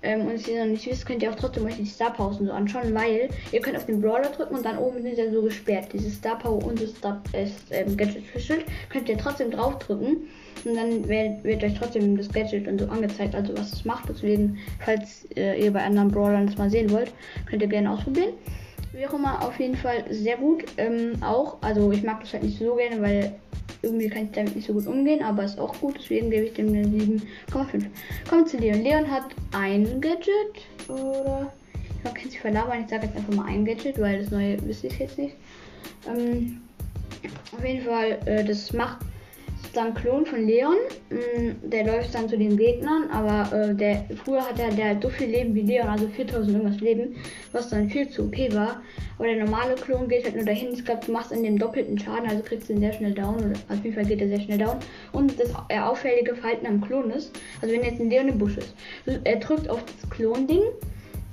ähm, 0.07 0.25
und 0.25 0.47
ihr 0.47 0.63
noch 0.63 0.71
nicht 0.71 0.85
wisst, 0.89 1.05
könnt 1.05 1.21
ihr 1.21 1.29
auch 1.29 1.35
trotzdem 1.35 1.65
euch 1.65 1.75
die 1.75 1.85
Star 1.85 2.13
Pausen 2.13 2.47
so 2.47 2.53
anschauen, 2.53 2.93
weil 2.93 3.27
ihr 3.51 3.59
könnt 3.59 3.75
auf 3.75 3.85
den 3.85 3.99
Brawler 3.99 4.29
drücken 4.29 4.55
und 4.55 4.65
dann 4.65 4.77
oben 4.77 5.01
sind 5.01 5.17
ja 5.17 5.29
so 5.29 5.41
gesperrt. 5.41 5.89
Dieses 5.91 6.15
Star 6.15 6.39
Power 6.39 6.63
und 6.65 6.81
das 6.81 6.91
Star 6.91 7.21
äh, 7.33 7.47
ähm, 7.71 7.97
Gadget 7.97 8.23
Schild 8.39 8.63
könnt 8.89 9.09
ihr 9.09 9.17
trotzdem 9.17 9.51
draufdrücken 9.51 10.29
und 10.63 10.75
dann 10.75 11.09
wird, 11.09 11.43
wird, 11.43 11.61
euch 11.61 11.73
trotzdem 11.77 12.15
das 12.15 12.29
Gadget 12.29 12.69
und 12.69 12.79
so 12.79 12.87
angezeigt, 12.87 13.35
also 13.35 13.57
was 13.57 13.73
es 13.73 13.83
macht. 13.83 14.07
Deswegen, 14.07 14.57
falls 14.79 15.27
äh, 15.35 15.61
ihr 15.61 15.73
bei 15.73 15.83
anderen 15.83 16.09
Brawlern 16.09 16.47
das 16.47 16.57
mal 16.57 16.69
sehen 16.69 16.89
wollt, 16.91 17.11
könnt 17.45 17.61
ihr 17.61 17.67
gerne 17.67 17.91
ausprobieren. 17.91 18.33
Wie 18.93 19.05
auch 19.05 19.13
immer, 19.13 19.45
auf 19.45 19.59
jeden 19.59 19.75
Fall 19.75 20.05
sehr 20.09 20.37
gut. 20.37 20.63
Ähm, 20.77 21.21
auch, 21.21 21.57
also 21.61 21.91
ich 21.91 22.03
mag 22.03 22.21
das 22.21 22.31
halt 22.31 22.43
nicht 22.43 22.57
so 22.57 22.75
gerne, 22.75 23.01
weil 23.01 23.35
irgendwie 23.81 24.09
kann 24.09 24.25
ich 24.25 24.31
damit 24.31 24.55
nicht 24.55 24.67
so 24.67 24.73
gut 24.73 24.87
umgehen, 24.87 25.23
aber 25.23 25.43
ist 25.43 25.59
auch 25.59 25.79
gut, 25.79 25.95
deswegen 25.99 26.29
gebe 26.29 26.45
ich 26.45 26.53
dem 26.53 26.67
eine 26.69 26.85
7,5. 26.85 27.85
Kommen 28.29 28.47
zu 28.47 28.57
Leon. 28.57 28.83
Leon 28.83 29.09
hat 29.09 29.25
ein 29.51 30.01
Gadget, 30.01 30.89
oder? 30.89 31.51
Ich 32.03 32.13
kann 32.13 32.29
sich 32.29 32.39
verlabern, 32.39 32.81
ich 32.83 32.89
sage 32.89 33.07
jetzt 33.07 33.15
einfach 33.15 33.33
mal 33.33 33.47
ein 33.47 33.65
Gadget, 33.65 33.99
weil 33.99 34.21
das 34.21 34.31
neue 34.31 34.61
wüsste 34.65 34.87
ich 34.87 34.99
jetzt 34.99 35.17
nicht. 35.17 35.35
Ähm, 36.07 36.61
auf 37.51 37.65
jeden 37.65 37.83
Fall, 37.83 38.19
äh, 38.25 38.43
das 38.43 38.71
macht 38.73 38.99
dann 39.73 39.93
Klon 39.93 40.25
von 40.25 40.45
Leon. 40.45 40.75
Mm, 41.09 41.69
der 41.69 41.85
läuft 41.85 42.13
dann 42.15 42.27
zu 42.27 42.37
den 42.37 42.57
Gegnern, 42.57 43.09
aber 43.11 43.55
äh, 43.55 43.75
der 43.75 44.05
früher 44.23 44.41
hat 44.41 44.59
er 44.59 44.71
der 44.71 44.99
so 45.01 45.09
viel 45.09 45.27
Leben 45.27 45.53
wie 45.55 45.61
Leon, 45.61 45.87
also 45.87 46.07
4000 46.07 46.57
irgendwas 46.57 46.81
Leben, 46.81 47.15
was 47.51 47.69
dann 47.69 47.89
viel 47.89 48.09
zu 48.09 48.23
OP 48.23 48.37
war. 48.53 48.81
Aber 49.17 49.27
der 49.27 49.45
normale 49.45 49.75
Klon 49.75 50.07
geht 50.07 50.25
halt 50.25 50.35
nur 50.35 50.45
dahin. 50.45 50.73
Ich 50.73 50.85
glaube, 50.85 51.05
du 51.05 51.11
machst 51.11 51.31
an 51.31 51.43
dem 51.43 51.57
doppelten 51.57 51.97
Schaden, 51.97 52.27
also 52.29 52.43
kriegst 52.43 52.69
du 52.69 52.73
ihn 52.73 52.79
sehr 52.79 52.93
schnell 52.93 53.13
down. 53.13 53.35
Oder 53.35 53.53
auf 53.69 53.83
jeden 53.83 53.95
Fall 53.95 54.05
geht 54.05 54.21
er 54.21 54.27
sehr 54.27 54.41
schnell 54.41 54.57
down. 54.57 54.77
Und 55.11 55.39
das 55.39 55.51
äh, 55.69 55.79
auffällige 55.79 56.35
Verhalten 56.35 56.65
am 56.65 56.81
Klon 56.81 57.11
ist, 57.11 57.31
also 57.61 57.73
wenn 57.73 57.83
jetzt 57.83 57.99
ein 57.99 58.09
Leon 58.09 58.29
im 58.29 58.37
Busch 58.37 58.57
ist, 58.57 58.73
er 59.05 59.37
drückt 59.37 59.69
auf 59.69 59.83
das 59.85 60.09
Klon-Ding 60.09 60.61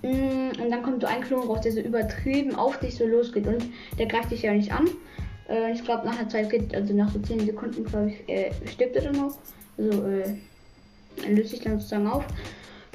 mm, 0.03 0.63
und 0.63 0.71
dann 0.71 0.83
kommt 0.83 1.03
so 1.03 1.07
ein 1.07 1.23
Klon 1.23 1.47
raus, 1.47 1.61
der 1.63 1.73
so 1.73 1.81
übertrieben 1.81 2.55
auf 2.55 2.79
dich 2.79 2.97
so 2.97 3.07
losgeht 3.07 3.47
und 3.47 3.65
der 3.99 4.07
greift 4.07 4.31
dich 4.31 4.43
ja 4.43 4.53
nicht 4.53 4.73
an. 4.73 4.89
Äh, 5.49 5.73
ich 5.73 5.85
glaube, 5.85 6.07
nach 6.07 6.17
der 6.17 6.29
Zeit 6.29 6.51
geht, 6.51 6.75
also 6.75 6.95
nach 6.95 7.13
so 7.13 7.19
10 7.19 7.47
Sekunden, 7.47 7.85
glaube 7.85 8.11
ich, 8.13 8.29
äh, 8.29 8.53
stirbt 8.67 8.97
er 8.97 9.03
dann 9.03 9.17
noch. 9.17 9.37
Also, 9.79 10.05
äh, 10.07 10.35
löst 11.29 11.51
sich 11.51 11.61
dann 11.61 11.79
sozusagen 11.79 12.07
auf. 12.07 12.25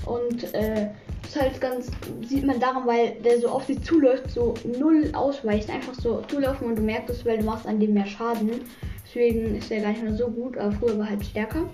Und 0.06 0.53
äh, 0.53 0.89
ist 1.24 1.39
halt 1.39 1.60
ganz, 1.62 1.91
sieht 2.27 2.46
man 2.46 2.60
daran, 2.60 2.88
weil 2.88 3.12
der 3.24 3.39
so 3.39 3.50
auf 3.50 3.65
dich 3.65 3.82
zuläuft, 3.84 4.32
so 4.32 4.53
null 4.79 5.12
ausweicht, 5.13 5.70
einfach 5.70 5.94
so 5.94 6.22
zulaufen 6.27 6.68
und 6.68 6.77
du 6.77 6.82
merkst 6.82 7.10
es, 7.10 7.25
weil 7.25 7.38
du 7.38 7.46
machst 7.46 7.68
an 7.68 7.79
dem 7.79 7.94
mehr 7.94 8.06
Schaden. 8.06 8.62
Deswegen 9.06 9.56
ist 9.56 9.70
er 9.72 9.82
gar 9.82 9.89
nicht 9.89 10.03
mehr 10.03 10.15
so 10.15 10.27
gut, 10.27 10.58
aber 10.58 10.72
früher 10.72 10.98
war 10.98 11.10
halt 11.10 11.25
stärker. 11.25 11.70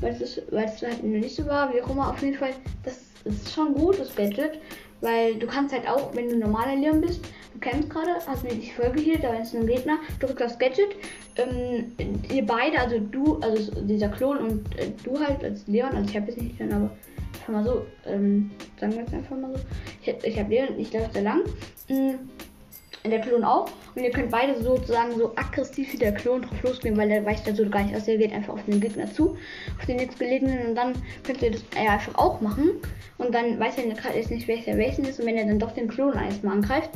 Weil 0.00 0.12
es, 0.12 0.40
weil 0.50 0.64
es 0.64 0.80
halt 0.82 1.02
nicht 1.02 1.36
so 1.36 1.44
war, 1.46 1.72
wie 1.74 1.82
auch 1.82 1.90
immer, 1.90 2.10
auf 2.10 2.22
jeden 2.22 2.36
Fall, 2.36 2.52
das 2.84 3.00
ist 3.24 3.52
schon 3.52 3.74
gut, 3.74 3.98
das 3.98 4.14
Gadget. 4.14 4.58
Weil 5.00 5.36
du 5.36 5.46
kannst 5.46 5.74
halt 5.74 5.88
auch, 5.88 6.14
wenn 6.14 6.28
du 6.28 6.36
normaler 6.36 6.76
Leon 6.76 7.00
bist, 7.00 7.24
du 7.54 7.60
kämpfst 7.60 7.90
gerade, 7.90 8.14
hast 8.26 8.44
mir 8.44 8.50
dich 8.50 8.74
voll 8.74 8.90
geheilt, 8.90 9.24
da 9.24 9.34
ist 9.34 9.54
ein 9.54 9.66
Gegner, 9.66 9.98
drückst 10.18 10.40
das 10.40 10.58
Gadget, 10.58 10.90
ähm, 11.36 11.92
ihr 12.30 12.44
beide, 12.44 12.78
also 12.78 12.98
du, 12.98 13.38
also 13.40 13.72
dieser 13.82 14.08
Klon 14.08 14.38
und 14.38 14.78
äh, 14.78 14.90
du 15.02 15.18
halt 15.18 15.42
als 15.42 15.66
Leon, 15.66 15.94
also 15.94 16.08
ich 16.08 16.16
habe 16.16 16.26
jetzt 16.30 16.40
nicht 16.40 16.58
Leon, 16.58 16.72
aber 16.72 16.90
einfach 17.34 17.52
mal 17.52 17.64
so, 17.64 17.86
ähm, 18.06 18.50
sagen 18.78 18.92
wir 18.92 19.00
jetzt 19.00 19.14
einfach 19.14 19.36
mal 19.36 19.52
so, 19.54 19.60
ich, 20.02 20.24
ich 20.24 20.38
habe 20.38 20.50
Leon, 20.50 20.78
ich 20.78 20.92
laufe 20.92 21.10
da 21.14 21.20
lang, 21.20 21.42
mh, 21.88 22.14
der 23.08 23.20
Klon 23.20 23.44
auch. 23.44 23.70
Und 23.94 24.04
ihr 24.04 24.10
könnt 24.10 24.30
beide 24.30 24.60
sozusagen 24.60 25.16
so 25.16 25.32
aggressiv 25.36 25.92
wie 25.92 25.96
der 25.96 26.12
Klon 26.12 26.42
drauf 26.42 26.62
losgehen, 26.62 26.96
weil 26.96 27.08
der 27.08 27.24
weicht 27.24 27.46
ja 27.46 27.54
so 27.54 27.68
gar 27.68 27.82
nicht 27.82 27.96
aus. 27.96 28.04
Der 28.04 28.18
geht 28.18 28.32
einfach 28.32 28.54
auf 28.54 28.64
den 28.66 28.80
Gegner 28.80 29.10
zu, 29.10 29.36
auf 29.78 29.86
den 29.86 29.96
nächstgelegenen. 29.96 30.68
Und 30.68 30.74
dann 30.74 30.92
könnt 31.24 31.40
ihr 31.42 31.52
das 31.52 31.64
ja 31.74 31.92
einfach 31.92 32.14
auch 32.16 32.40
machen. 32.40 32.72
Und 33.16 33.34
dann 33.34 33.58
weiß 33.58 33.78
er 33.78 34.16
jetzt 34.16 34.30
nicht, 34.30 34.48
welcher 34.48 34.76
welchen 34.76 35.04
ist. 35.04 35.18
Und 35.18 35.26
wenn 35.26 35.36
er 35.36 35.46
dann 35.46 35.58
doch 35.58 35.72
den 35.72 35.88
Klon 35.88 36.12
erstmal 36.14 36.56
angreift, 36.56 36.90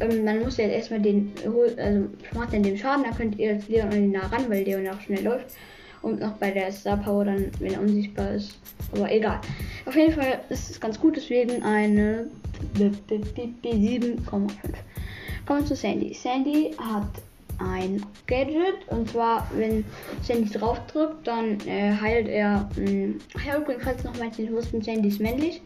ähm, 0.00 0.26
dann 0.26 0.40
muss 0.40 0.58
er 0.58 0.66
jetzt 0.66 0.90
erstmal 0.90 1.00
den, 1.00 1.32
also 1.44 2.08
macht 2.32 2.52
er 2.52 2.60
den 2.60 2.76
Schaden. 2.76 3.04
Dann 3.04 3.16
könnt 3.16 3.38
ihr 3.38 3.52
jetzt 3.54 3.68
Leon 3.68 3.88
an 3.88 4.04
ihn 4.04 4.12
nah 4.12 4.26
ran, 4.26 4.48
weil 4.48 4.64
Leon 4.64 4.88
auch 4.88 5.00
schnell 5.00 5.22
läuft. 5.22 5.54
Und 6.02 6.20
noch 6.20 6.32
bei 6.32 6.50
der 6.50 6.70
Star 6.70 6.98
Power 6.98 7.24
dann, 7.24 7.50
wenn 7.60 7.74
er 7.74 7.80
unsichtbar 7.80 8.32
ist. 8.32 8.58
Aber 8.92 9.10
egal. 9.10 9.40
Auf 9.86 9.96
jeden 9.96 10.12
Fall 10.12 10.40
ist 10.50 10.70
es 10.70 10.80
ganz 10.80 11.00
gut, 11.00 11.16
deswegen 11.16 11.62
eine 11.62 12.26
B7,5. 12.76 14.50
Kommen 15.46 15.60
wir 15.60 15.66
zu 15.66 15.76
Sandy. 15.76 16.14
Sandy 16.14 16.74
hat 16.78 17.08
ein 17.58 18.04
Gadget 18.26 18.88
und 18.88 19.10
zwar, 19.10 19.46
wenn 19.54 19.84
Sandy 20.22 20.50
drauf 20.50 20.80
drückt, 20.86 21.26
dann 21.26 21.60
äh, 21.66 21.92
heilt 22.00 22.28
er. 22.28 22.68
Mh, 22.76 22.90
hm, 22.90 23.20
ja, 23.46 23.58
übrigens, 23.58 23.84
falls 23.84 24.04
noch 24.04 24.18
manche 24.18 24.50
wussten, 24.50 24.80
Sandy 24.80 25.08
ist 25.08 25.20
männlich. 25.20 25.60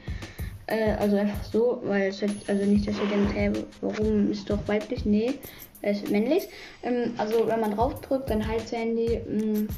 Äh, 0.66 0.92
also 0.98 1.16
einfach 1.16 1.44
so, 1.44 1.80
weil 1.84 2.08
es 2.08 2.20
hat, 2.20 2.30
also 2.48 2.64
nicht, 2.64 2.88
dass 2.88 2.96
ihr 2.98 3.06
denkt, 3.06 3.32
hey, 3.34 3.52
warum 3.80 4.32
ist 4.32 4.50
doch 4.50 4.58
weiblich? 4.66 5.04
Nee, 5.04 5.34
er 5.80 5.92
ist 5.92 6.10
männlich. 6.10 6.48
Ähm, 6.82 7.14
also 7.16 7.46
wenn 7.46 7.60
man 7.60 7.76
drauf 7.76 8.00
drückt, 8.00 8.30
dann 8.30 8.46
heilt 8.46 8.66
Sandy 8.68 9.20
mh, 9.28 9.42
hm, 9.42 9.68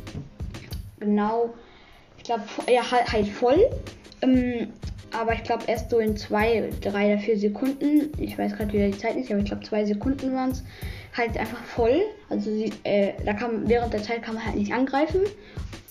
genau, 0.98 1.50
ich 2.16 2.24
glaube, 2.24 2.44
er 2.66 2.90
heilt 2.90 3.28
voll. 3.28 3.68
Ähm, 4.22 4.68
aber 5.12 5.34
ich 5.34 5.42
glaube 5.42 5.64
erst 5.66 5.90
so 5.90 5.98
in 5.98 6.16
zwei, 6.16 6.70
drei 6.80 7.12
oder 7.12 7.18
vier 7.18 7.38
Sekunden, 7.38 8.12
ich 8.18 8.38
weiß 8.38 8.56
gerade 8.56 8.72
wieder 8.72 8.86
die 8.86 8.98
Zeit 8.98 9.16
nicht, 9.16 9.30
aber 9.30 9.40
ich 9.40 9.46
glaube 9.46 9.64
zwei 9.64 9.84
Sekunden 9.84 10.34
waren 10.34 10.50
es, 10.50 10.62
halt 11.16 11.36
einfach 11.36 11.62
voll. 11.64 12.00
Also 12.28 12.50
sie, 12.50 12.72
äh, 12.84 13.12
da 13.24 13.32
kann 13.32 13.68
während 13.68 13.92
der 13.92 14.02
Zeit 14.02 14.22
kann 14.22 14.34
man 14.34 14.44
halt 14.44 14.56
nicht 14.56 14.72
angreifen, 14.72 15.20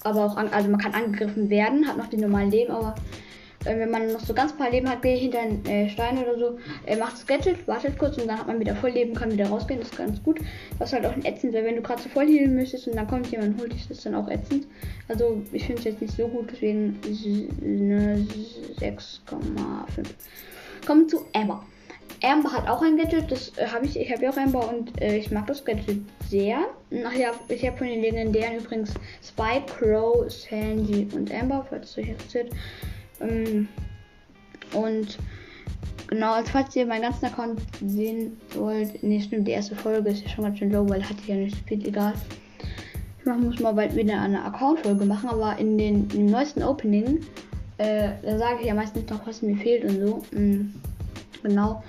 aber 0.03 0.25
auch 0.25 0.37
an, 0.37 0.49
also 0.49 0.69
man 0.69 0.79
kann 0.79 0.93
angegriffen 0.93 1.49
werden, 1.49 1.87
hat 1.87 1.97
noch 1.97 2.07
die 2.07 2.17
normalen 2.17 2.51
Leben, 2.51 2.71
aber 2.71 2.95
wenn 3.63 3.91
man 3.91 4.11
noch 4.13 4.21
so 4.21 4.33
ganz 4.33 4.53
paar 4.53 4.69
Leben 4.69 4.89
hat, 4.89 5.01
gehe 5.01 5.15
ich 5.15 5.21
hinter 5.21 5.39
einen 5.39 5.65
äh, 5.65 5.89
Stein 5.89 6.17
oder 6.17 6.37
so, 6.37 6.57
äh, 6.85 6.95
macht 6.95 7.13
das 7.13 7.27
Gadget, 7.27 7.67
wartet 7.67 7.97
kurz 7.97 8.17
und 8.17 8.27
dann 8.27 8.39
hat 8.39 8.47
man 8.47 8.59
wieder 8.59 8.75
voll 8.75 8.91
Leben, 8.91 9.13
kann 9.13 9.31
wieder 9.31 9.49
rausgehen, 9.49 9.79
das 9.79 9.89
ist 9.89 9.97
ganz 9.97 10.21
gut. 10.23 10.39
Was 10.77 10.93
halt 10.93 11.05
auch 11.05 11.13
ein 11.13 11.25
ätzend 11.25 11.53
wäre, 11.53 11.65
wenn 11.65 11.75
du 11.75 11.81
gerade 11.81 12.01
so 12.01 12.09
voll 12.09 12.27
healen 12.27 12.55
möchtest 12.55 12.87
und 12.87 12.95
dann 12.95 13.07
kommt 13.07 13.27
jemand 13.27 13.53
und 13.53 13.61
holt 13.61 13.73
dich, 13.73 13.87
das 13.87 13.97
ist 13.97 14.05
dann 14.05 14.15
auch 14.15 14.29
ätzend. 14.29 14.67
Also 15.07 15.41
ich 15.51 15.65
finde 15.65 15.79
es 15.79 15.85
jetzt 15.85 16.01
nicht 16.01 16.15
so 16.15 16.27
gut, 16.27 16.49
deswegen 16.51 16.99
eine 17.61 18.25
6,5. 18.79 20.05
Kommen 20.85 21.09
zu 21.09 21.25
Amber. 21.33 21.63
Amber 22.21 22.51
hat 22.51 22.67
auch 22.67 22.81
ein 22.81 22.97
Gadget, 22.97 23.31
das 23.31 23.57
äh, 23.57 23.67
habe 23.67 23.85
ich, 23.85 23.97
ich 23.97 24.11
habe 24.11 24.23
ja 24.23 24.31
auch 24.31 24.37
Amber 24.37 24.69
und 24.69 25.01
äh, 25.01 25.17
ich 25.17 25.31
mag 25.31 25.47
das 25.47 25.63
Gadget 25.63 26.01
sehr. 26.29 26.59
Ach 27.05 27.13
ich 27.47 27.65
habe 27.67 27.77
von 27.77 27.87
den 27.87 28.01
legendären 28.01 28.57
übrigens 28.57 28.93
Spike, 29.23 29.65
Crow, 29.77 30.29
Sandy 30.29 31.07
und 31.13 31.33
Amber, 31.33 31.65
falls 31.69 31.91
es 31.91 31.97
euch 31.97 32.09
interessiert. 32.09 32.51
Ähm, 33.21 33.67
und 34.73 35.17
genau, 36.07 36.33
als 36.33 36.49
falls 36.49 36.75
ihr 36.75 36.85
meinen 36.85 37.03
ganzen 37.03 37.25
Account 37.25 37.61
sehen 37.85 38.37
wollt, 38.53 39.01
nee, 39.03 39.21
stimmt, 39.21 39.47
die 39.47 39.51
erste 39.51 39.75
Folge 39.75 40.09
ist 40.09 40.23
ja 40.23 40.29
schon 40.29 40.45
ganz 40.45 40.59
schön 40.59 40.71
low, 40.71 40.87
weil 40.89 41.03
hatte 41.03 41.21
ja 41.27 41.35
nicht 41.35 41.55
so 41.55 41.63
viel 41.65 41.87
egal. 41.87 42.13
Ich 43.19 43.25
muss 43.25 43.59
mal 43.59 43.73
bald 43.73 43.95
wieder 43.95 44.19
eine 44.19 44.43
Account-Folge 44.43 45.05
machen, 45.05 45.29
aber 45.29 45.57
in 45.59 45.77
den 45.77 46.07
im 46.11 46.27
neuesten 46.27 46.63
Opening, 46.63 47.19
äh, 47.77 48.09
da 48.23 48.37
sage 48.37 48.61
ich 48.61 48.67
ja 48.67 48.73
meistens 48.73 49.09
noch, 49.09 49.25
was 49.27 49.41
mir 49.41 49.57
fehlt 49.57 49.83
und 49.83 49.99
so. 49.99 50.23
Mhm, 50.31 50.73
genau. 51.43 51.83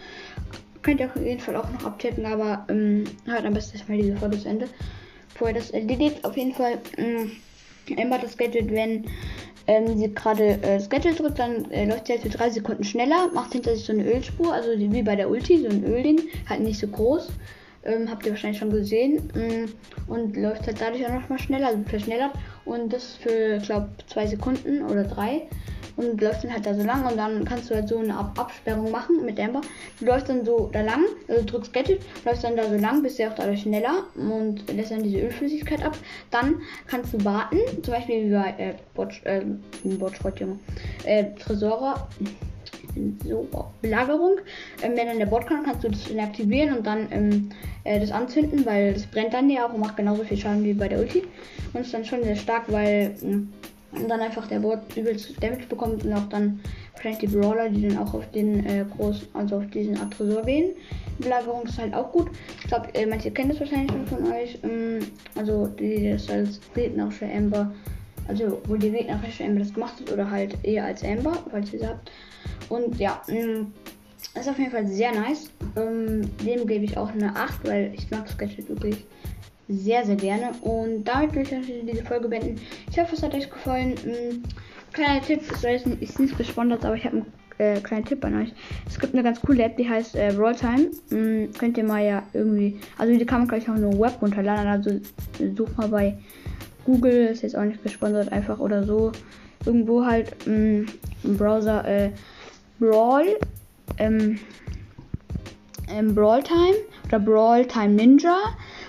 Könnt 0.83 1.01
ihr 1.01 1.07
auf 1.07 1.17
jeden 1.17 1.41
Fall 1.41 1.57
auch 1.57 1.71
noch 1.71 1.85
abchecken, 1.85 2.27
aber 2.27 2.67
ähm, 2.69 3.05
hört 3.27 3.45
am 3.45 3.55
besten 3.55 3.77
erstmal 3.77 3.99
diese 3.99 4.17
Folge 4.17 4.39
zu 4.39 4.49
Ende. 4.49 4.69
Vorher 5.35 5.57
das 5.57 5.71
erledigt, 5.71 6.25
auf 6.25 6.37
jeden 6.37 6.53
Fall 6.53 6.79
ähm, 6.97 7.33
immer 7.87 8.19
das 8.19 8.37
Gadget, 8.37 8.71
wenn 8.71 9.07
ähm, 9.67 9.99
sie 9.99 10.12
gerade 10.12 10.59
äh, 10.62 10.81
Gadget 10.88 11.19
drückt, 11.19 11.38
dann 11.38 11.71
äh, 11.71 11.87
läuft 11.87 12.07
sie 12.07 12.14
halt 12.14 12.23
für 12.23 12.29
drei 12.29 12.50
Sekunden 12.50 12.85
schneller, 12.85 13.31
macht 13.35 13.52
hinter 13.52 13.75
sich 13.75 13.85
so 13.85 13.93
eine 13.93 14.05
Ölspur, 14.05 14.52
also 14.52 14.71
wie 14.76 15.02
bei 15.02 15.17
der 15.17 15.31
Ulti, 15.31 15.59
so 15.59 15.69
ein 15.69 15.85
Ölding, 15.85 16.21
halt 16.49 16.61
nicht 16.61 16.79
so 16.79 16.87
groß. 16.87 17.29
Ähm, 17.83 18.11
habt 18.11 18.26
ihr 18.26 18.33
wahrscheinlich 18.33 18.59
schon 18.59 18.71
gesehen. 18.71 19.31
Mm, 19.35 20.11
und 20.11 20.37
läuft 20.37 20.67
halt 20.67 20.81
dadurch 20.81 21.07
auch 21.07 21.12
nochmal 21.12 21.38
schneller, 21.38 21.69
also 21.69 21.83
verschnellert. 21.87 22.33
Und 22.64 22.93
das 22.93 23.14
für, 23.14 23.59
glaube 23.59 23.88
zwei 24.07 24.26
Sekunden 24.26 24.83
oder 24.83 25.05
drei 25.05 25.49
und 25.97 26.21
läufst 26.21 26.45
dann 26.45 26.52
halt 26.52 26.67
da 26.67 26.75
so 26.75 26.83
lang 26.83 27.05
und 27.07 27.17
dann 27.17 27.45
kannst 27.45 27.71
du 27.71 27.75
halt 27.75 27.88
so 27.88 27.99
eine 27.99 28.17
Ab 28.17 28.38
Absperrung 28.38 28.90
machen 28.90 29.25
mit 29.25 29.38
Amber. 29.38 29.61
Du 29.99 30.07
läufst 30.07 30.29
dann 30.29 30.45
so 30.45 30.71
da 30.73 30.81
lang, 30.81 31.05
also 31.29 31.45
drückst 31.45 31.73
Gadget, 31.73 32.00
läufst 32.25 32.45
dann 32.45 32.57
da 32.57 32.64
so 32.64 32.76
lang, 32.76 33.02
bist 33.02 33.19
ja 33.19 33.31
auch 33.31 33.35
dadurch 33.35 33.62
schneller 33.62 34.05
und 34.14 34.71
lässt 34.73 34.90
dann 34.90 35.02
diese 35.02 35.21
Ölflüssigkeit 35.21 35.85
ab. 35.85 35.97
Dann 36.31 36.61
kannst 36.87 37.12
du 37.12 37.25
warten, 37.25 37.59
zum 37.83 37.95
Beispiel 37.95 38.26
wie 38.26 38.33
bei 38.33 38.55
äh, 38.59 38.75
Botsch, 38.95 39.25
äh, 39.25 39.43
Botschrott, 39.85 40.40
Junge, 40.40 40.59
äh, 41.05 41.25
Tresore, 41.38 42.09
so 43.25 43.49
Belagerung. 43.83 44.39
Ähm, 44.83 44.93
wenn 44.97 45.07
dann 45.07 45.19
der 45.19 45.27
Bot 45.27 45.47
kann, 45.47 45.65
kannst 45.65 45.85
du 45.85 45.89
das 45.89 46.17
aktivieren 46.19 46.77
und 46.77 46.87
dann 46.87 47.09
ähm, 47.11 47.51
äh, 47.85 48.01
das 48.01 48.11
anzünden, 48.11 48.67
weil 48.67 48.95
das 48.95 49.07
brennt 49.07 49.33
dann 49.33 49.51
ja 49.51 49.67
auch 49.67 49.73
und 49.73 49.81
macht 49.81 49.97
genauso 49.97 50.25
viel 50.25 50.37
Schaden 50.37 50.65
wie 50.65 50.75
bei 50.75 50.89
der 50.89 50.99
Ulti. 50.99 51.23
Und 51.73 51.81
ist 51.81 51.95
dann 51.95 52.05
schon 52.05 52.23
sehr 52.25 52.37
stark, 52.37 52.65
weil 52.69 53.15
und 53.93 54.09
dann 54.09 54.21
einfach 54.21 54.47
der 54.47 54.61
Bot 54.61 54.97
übelst 54.97 55.43
Damage 55.43 55.67
bekommt 55.69 56.05
und 56.05 56.13
auch 56.13 56.29
dann 56.29 56.61
vielleicht 56.95 57.23
die 57.23 57.27
Brawler, 57.27 57.69
die 57.69 57.89
dann 57.89 57.99
auch 57.99 58.15
auf 58.15 58.31
den 58.31 58.65
äh, 58.67 58.85
großen, 58.97 59.29
also 59.35 59.57
auf 59.57 59.67
diesen 59.71 59.97
Tresor 60.11 60.43
gehen. 60.43 60.77
Belagerung 61.19 61.65
ist 61.65 61.79
halt 61.79 61.93
auch 61.95 62.13
gut. 62.13 62.31
Ich 62.61 62.69
glaube, 62.69 62.89
äh, 62.95 63.07
manche 63.07 63.31
kennen 63.31 63.51
das 63.51 63.61
wahrscheinlich 63.61 63.91
schon 63.91 64.07
von 64.07 64.33
euch. 64.33 64.59
Ähm, 64.63 65.01
also 65.35 65.67
die 65.67 66.11
das 66.13 66.31
als 66.31 66.61
gegnerische 66.75 67.27
Amber, 67.27 67.73
also 68.29 68.61
wo 68.67 68.77
die 68.77 68.91
gegnerische 68.91 69.45
Amber 69.45 69.61
das 69.61 69.75
gemacht 69.75 69.95
hat 70.01 70.13
oder 70.13 70.31
halt 70.31 70.57
eher 70.63 70.85
als 70.85 71.03
Amber, 71.03 71.37
falls 71.51 71.73
ihr 71.73 71.89
habt. 71.89 72.11
Und 72.71 72.99
ja, 72.99 73.21
mm, 73.29 73.67
ist 74.39 74.49
auf 74.49 74.59
jeden 74.59 74.71
Fall 74.71 74.87
sehr 74.87 75.12
nice. 75.12 75.50
Ähm, 75.77 76.23
dem 76.39 76.67
gebe 76.67 76.85
ich 76.85 76.97
auch 76.97 77.11
eine 77.11 77.37
8, 77.37 77.69
weil 77.69 77.93
ich 77.95 78.11
mag 78.11 78.29
Sketchet 78.29 78.69
wirklich 78.69 79.05
sehr, 79.69 80.05
sehr 80.07 80.17
gerne. 80.17 80.53
Und 80.62 81.05
damit 81.05 81.35
will 81.35 81.43
ich 81.43 81.55
diese 81.87 82.05
Folge 82.05 82.29
beenden. 82.29 82.61
Ich 82.91 82.99
hoffe, 82.99 83.15
es 83.15 83.23
hat 83.23 83.35
euch 83.35 83.50
gefallen. 83.50 83.95
Ähm, 84.07 84.43
kleiner 84.93 85.21
Tipp, 85.21 85.43
ist 86.00 86.19
nicht 86.19 86.39
gesponsert, 86.39 86.85
aber 86.85 86.97
ich 86.97 87.05
habe 87.05 87.19
einen 87.19 87.27
äh, 87.59 87.81
kleinen 87.81 88.05
Tipp 88.05 88.25
an 88.25 88.41
euch. 88.41 88.53
Es 88.89 88.99
gibt 88.99 89.15
eine 89.15 89.23
ganz 89.23 89.41
coole 89.41 89.65
App, 89.65 89.77
die 89.77 89.89
heißt 89.89 90.17
äh, 90.17 90.31
Rolltime. 90.31 90.91
Ähm, 91.12 91.50
könnt 91.59 91.77
ihr 91.77 91.85
mal 91.85 92.05
ja 92.05 92.23
irgendwie, 92.33 92.81
also 92.99 93.17
die 93.17 93.27
kann 93.27 93.41
man 93.41 93.49
gleich 93.49 93.69
auch 93.69 93.77
nur 93.77 93.99
Web 93.99 94.23
runterladen. 94.23 94.67
Also 94.67 95.00
sucht 95.57 95.77
mal 95.77 95.89
bei 95.89 96.19
Google, 96.85 97.27
ist 97.27 97.43
jetzt 97.43 97.57
auch 97.57 97.65
nicht 97.65 97.83
gesponsert, 97.83 98.33
einfach 98.33 98.59
oder 98.59 98.85
so. 98.85 99.12
Irgendwo 99.67 100.05
halt 100.07 100.35
im 100.47 100.87
Browser 101.23 101.87
äh, 101.87 102.11
Brawl 102.81 103.37
ähm, 103.99 104.39
ähm, 105.91 106.15
Brawl 106.15 106.43
Time 106.43 106.77
oder 107.07 107.19
Brawl 107.19 107.67
Time 107.67 107.91
Ninja. 107.91 108.37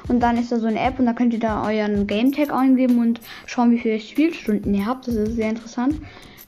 Und 0.08 0.20
dann 0.20 0.38
ist 0.38 0.52
da 0.52 0.60
so 0.60 0.68
eine 0.68 0.80
App 0.80 1.00
und 1.00 1.06
da 1.06 1.14
könnt 1.14 1.34
ihr 1.34 1.40
da 1.40 1.66
euren 1.66 2.08
Game 2.08 2.32
Tag 2.32 2.52
eingeben 2.52 3.00
und 3.00 3.20
schauen, 3.46 3.72
wie 3.72 3.80
viele 3.80 4.00
Spielstunden 4.00 4.74
ihr 4.74 4.86
habt. 4.86 5.08
Das 5.08 5.16
ist 5.16 5.36
sehr 5.36 5.50
interessant. 5.50 5.96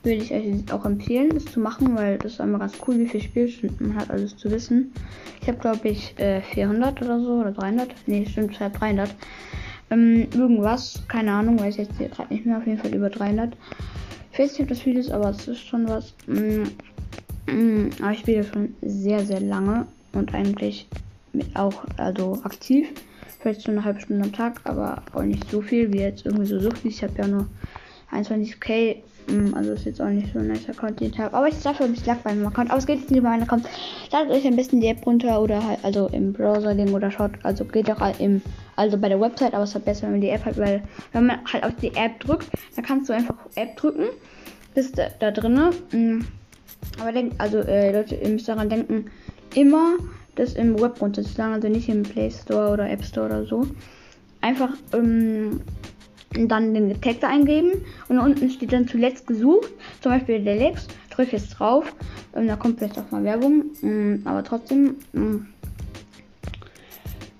Würde 0.04 0.22
ich 0.22 0.34
euch 0.34 0.74
auch 0.74 0.86
empfehlen, 0.86 1.30
das 1.34 1.46
zu 1.46 1.62
machen, 1.62 1.96
weil 1.96 2.18
das 2.18 2.34
ist 2.34 2.40
immer 2.40 2.60
ganz 2.60 2.74
cool, 2.88 3.00
wie 3.00 3.08
viele 3.08 3.24
Spielstunden 3.24 3.90
man 3.90 3.98
hat, 3.98 4.10
alles 4.10 4.36
zu 4.36 4.52
wissen. 4.52 4.92
Ich 5.42 5.48
habe, 5.48 5.60
glaube 5.60 5.88
ich, 5.88 6.20
äh, 6.20 6.42
400 6.42 7.02
oder 7.02 7.20
so 7.22 7.36
oder 7.36 7.52
300. 7.52 7.90
Ne, 8.08 8.26
stimmt, 8.26 8.52
ich 8.52 8.60
habe 8.60 8.78
300. 8.78 9.16
Ähm, 9.92 10.28
irgendwas, 10.34 11.04
keine 11.08 11.32
Ahnung, 11.32 11.60
weiß 11.60 11.78
jetzt 11.78 11.98
hier 11.98 12.10
gerade 12.10 12.34
nicht 12.34 12.46
mehr. 12.46 12.58
Auf 12.58 12.68
jeden 12.68 12.80
Fall 12.80 12.94
über 12.94 13.10
300. 13.10 13.56
Ich 14.34 14.40
weiß 14.40 14.52
nicht, 14.52 14.62
ob 14.62 14.68
das 14.70 14.80
viel 14.80 14.98
ist, 14.98 15.12
aber 15.12 15.30
es 15.30 15.48
ist 15.48 15.66
schon 15.66 15.88
was. 15.88 16.14
Mm, 17.48 17.52
mm, 17.52 17.90
aber 18.02 18.12
ich 18.12 18.20
spiele 18.20 18.44
schon 18.44 18.76
sehr, 18.82 19.26
sehr 19.26 19.40
lange 19.40 19.88
und 20.14 20.34
eigentlich 20.34 20.88
auch 21.54 21.84
also 21.98 22.40
aktiv. 22.44 22.90
Vielleicht 23.40 23.62
so 23.62 23.72
eine 23.72 23.84
halbe 23.84 24.00
Stunde 24.00 24.24
am 24.24 24.32
Tag, 24.32 24.62
aber 24.64 25.04
auch 25.14 25.24
nicht 25.24 25.50
so 25.52 25.62
viel 25.62 25.92
wie 25.92 26.00
jetzt 26.00 26.26
irgendwie 26.26 26.46
so 26.46 26.60
sucht. 26.60 26.86
Ich 26.86 27.04
habe 27.04 27.14
ja 27.18 27.28
nur 27.28 27.48
21k. 28.12 28.98
Mm, 29.28 29.54
also 29.54 29.72
ist 29.72 29.86
jetzt 29.86 30.02
auch 30.02 30.10
nicht 30.10 30.34
so 30.34 30.40
ein 30.40 30.48
nice 30.48 30.70
Account 30.70 31.00
den 31.00 31.12
Tag. 31.12 31.34
Aber 31.34 31.48
ich 31.48 31.60
dafür 31.62 31.86
ein 31.86 31.94
bisschen 31.94 32.08
Lack 32.08 32.24
bei 32.24 32.34
meinem 32.34 32.48
Account. 32.48 32.70
Aber 32.70 32.80
es 32.80 32.86
geht 32.86 33.00
jetzt 33.00 33.12
nicht 33.12 33.20
über 33.20 33.30
meinen 33.30 33.44
Account. 33.44 33.66
Ladet 34.12 34.32
euch 34.32 34.46
am 34.46 34.56
besten 34.56 34.82
die 34.82 34.88
App 34.88 35.06
runter 35.06 35.42
oder 35.42 35.66
halt 35.66 35.80
also 35.84 36.08
im 36.08 36.34
Browser-Ding 36.34 36.94
oder 36.94 37.10
schaut. 37.10 37.32
Also 37.44 37.66
geht 37.66 37.90
auch 37.90 38.20
im, 38.20 38.42
also 38.76 38.98
bei 38.98 39.10
der 39.10 39.20
Website, 39.20 39.54
aber 39.54 39.64
es 39.64 39.76
ist 39.76 39.86
besser, 39.86 40.04
wenn 40.04 40.12
man 40.12 40.22
die 40.22 40.30
App 40.30 40.46
hat, 40.46 40.58
weil 40.58 40.84
wenn 41.14 41.26
man 41.26 41.40
halt 41.52 41.64
auf 41.64 41.76
die 41.82 41.94
App 41.96 42.20
drückt, 42.20 42.48
dann 42.76 42.86
kannst 42.86 43.10
du 43.10 43.14
einfach 43.14 43.36
App 43.56 43.76
drücken. 43.78 44.06
Bist 44.74 44.98
da, 44.98 45.08
da 45.20 45.32
drinne. 45.32 45.72
Mm, 46.98 47.02
aber 47.02 47.12
denkt, 47.12 47.36
also 47.40 47.60
äh, 47.60 47.92
Leute, 47.92 48.16
ihr 48.16 48.30
müsst 48.30 48.48
daran 48.48 48.70
denken, 48.70 49.06
immer 49.56 49.96
das 50.36 50.54
im 50.54 50.80
Web 50.80 51.02
runterzuladen, 51.02 51.56
also 51.56 51.68
nicht 51.68 51.90
im 51.90 52.04
Play 52.04 52.32
Store 52.32 52.72
oder 52.72 52.90
App 52.90 53.04
Store 53.04 53.28
oder 53.28 53.46
so. 53.46 53.68
Einfach 54.42 54.72
ähm, 54.94 55.62
dann 56.34 56.74
den 56.74 57.00
Tag 57.02 57.24
eingeben 57.24 57.72
und 58.10 58.20
unten 58.20 58.50
steht 58.50 58.74
dann 58.74 58.88
zuletzt 58.88 59.28
gesucht, 59.28 59.70
zum 60.02 60.12
Beispiel 60.12 60.44
der 60.44 60.56
Lex. 60.56 60.88
Drück 61.12 61.32
jetzt 61.32 61.50
drauf, 61.50 61.94
ähm, 62.36 62.48
da 62.48 62.56
kommt 62.56 62.80
vielleicht 62.80 62.98
auch 62.98 63.12
mal 63.12 63.24
Werbung, 63.24 63.66
ähm, 63.84 64.22
aber 64.25 64.44
trotzdem. 64.44 64.96
Ähm, 65.13 65.48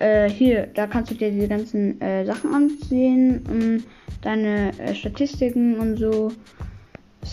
äh, 0.04 0.30
hier, 0.30 0.68
da 0.74 0.86
kannst 0.86 1.12
du 1.12 1.16
dir 1.16 1.32
die 1.32 1.48
ganzen 1.48 2.00
äh, 2.02 2.26
Sachen 2.26 2.54
ansehen, 2.54 3.42
ähm, 3.50 3.84
deine 4.22 4.78
äh, 4.78 4.94
Statistiken 4.94 5.80
und 5.80 5.98
so. 5.98 6.32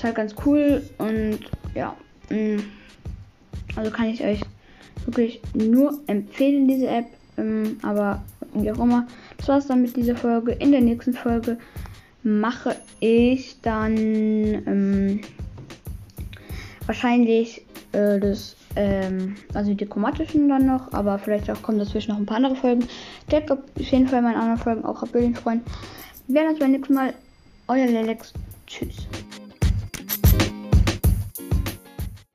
Ist 0.00 0.04
halt 0.04 0.14
ganz 0.14 0.34
cool 0.46 0.82
und 0.96 1.40
ja. 1.74 1.94
Mm, 2.30 2.60
also 3.76 3.90
kann 3.90 4.06
ich 4.06 4.24
euch 4.24 4.40
wirklich 5.04 5.42
nur 5.52 6.00
empfehlen, 6.06 6.66
diese 6.66 6.86
App. 6.86 7.04
Ähm, 7.36 7.78
aber 7.82 8.22
wie 8.54 8.72
auch 8.72 8.78
immer. 8.78 9.06
Das 9.36 9.48
war's 9.48 9.66
dann 9.66 9.82
mit 9.82 9.94
dieser 9.98 10.16
Folge. 10.16 10.52
In 10.52 10.72
der 10.72 10.80
nächsten 10.80 11.12
Folge 11.12 11.58
mache 12.22 12.76
ich 13.00 13.60
dann 13.60 13.94
ähm, 13.98 15.20
wahrscheinlich 16.86 17.66
äh, 17.92 18.18
das, 18.18 18.56
ähm, 18.76 19.36
also 19.52 19.74
die 19.74 19.84
chromatischen 19.84 20.48
dann 20.48 20.64
noch, 20.64 20.94
aber 20.94 21.18
vielleicht 21.18 21.50
auch 21.50 21.60
kommen 21.60 21.78
dazwischen 21.78 22.12
noch 22.12 22.18
ein 22.18 22.24
paar 22.24 22.38
andere 22.38 22.56
Folgen. 22.56 22.86
Checkt 23.28 23.52
auf 23.52 23.58
jeden 23.76 24.08
Fall 24.08 24.22
meine 24.22 24.38
anderen 24.38 24.60
Folgen 24.60 24.82
auch 24.82 25.02
ab, 25.02 25.10
Freund. 25.10 25.62
Wir 26.26 26.36
werden 26.36 26.52
uns 26.52 26.58
beim 26.58 26.70
nächsten 26.70 26.94
Mal. 26.94 27.12
Euer 27.68 27.86
Lelex. 27.86 28.32
Tschüss. 28.66 29.06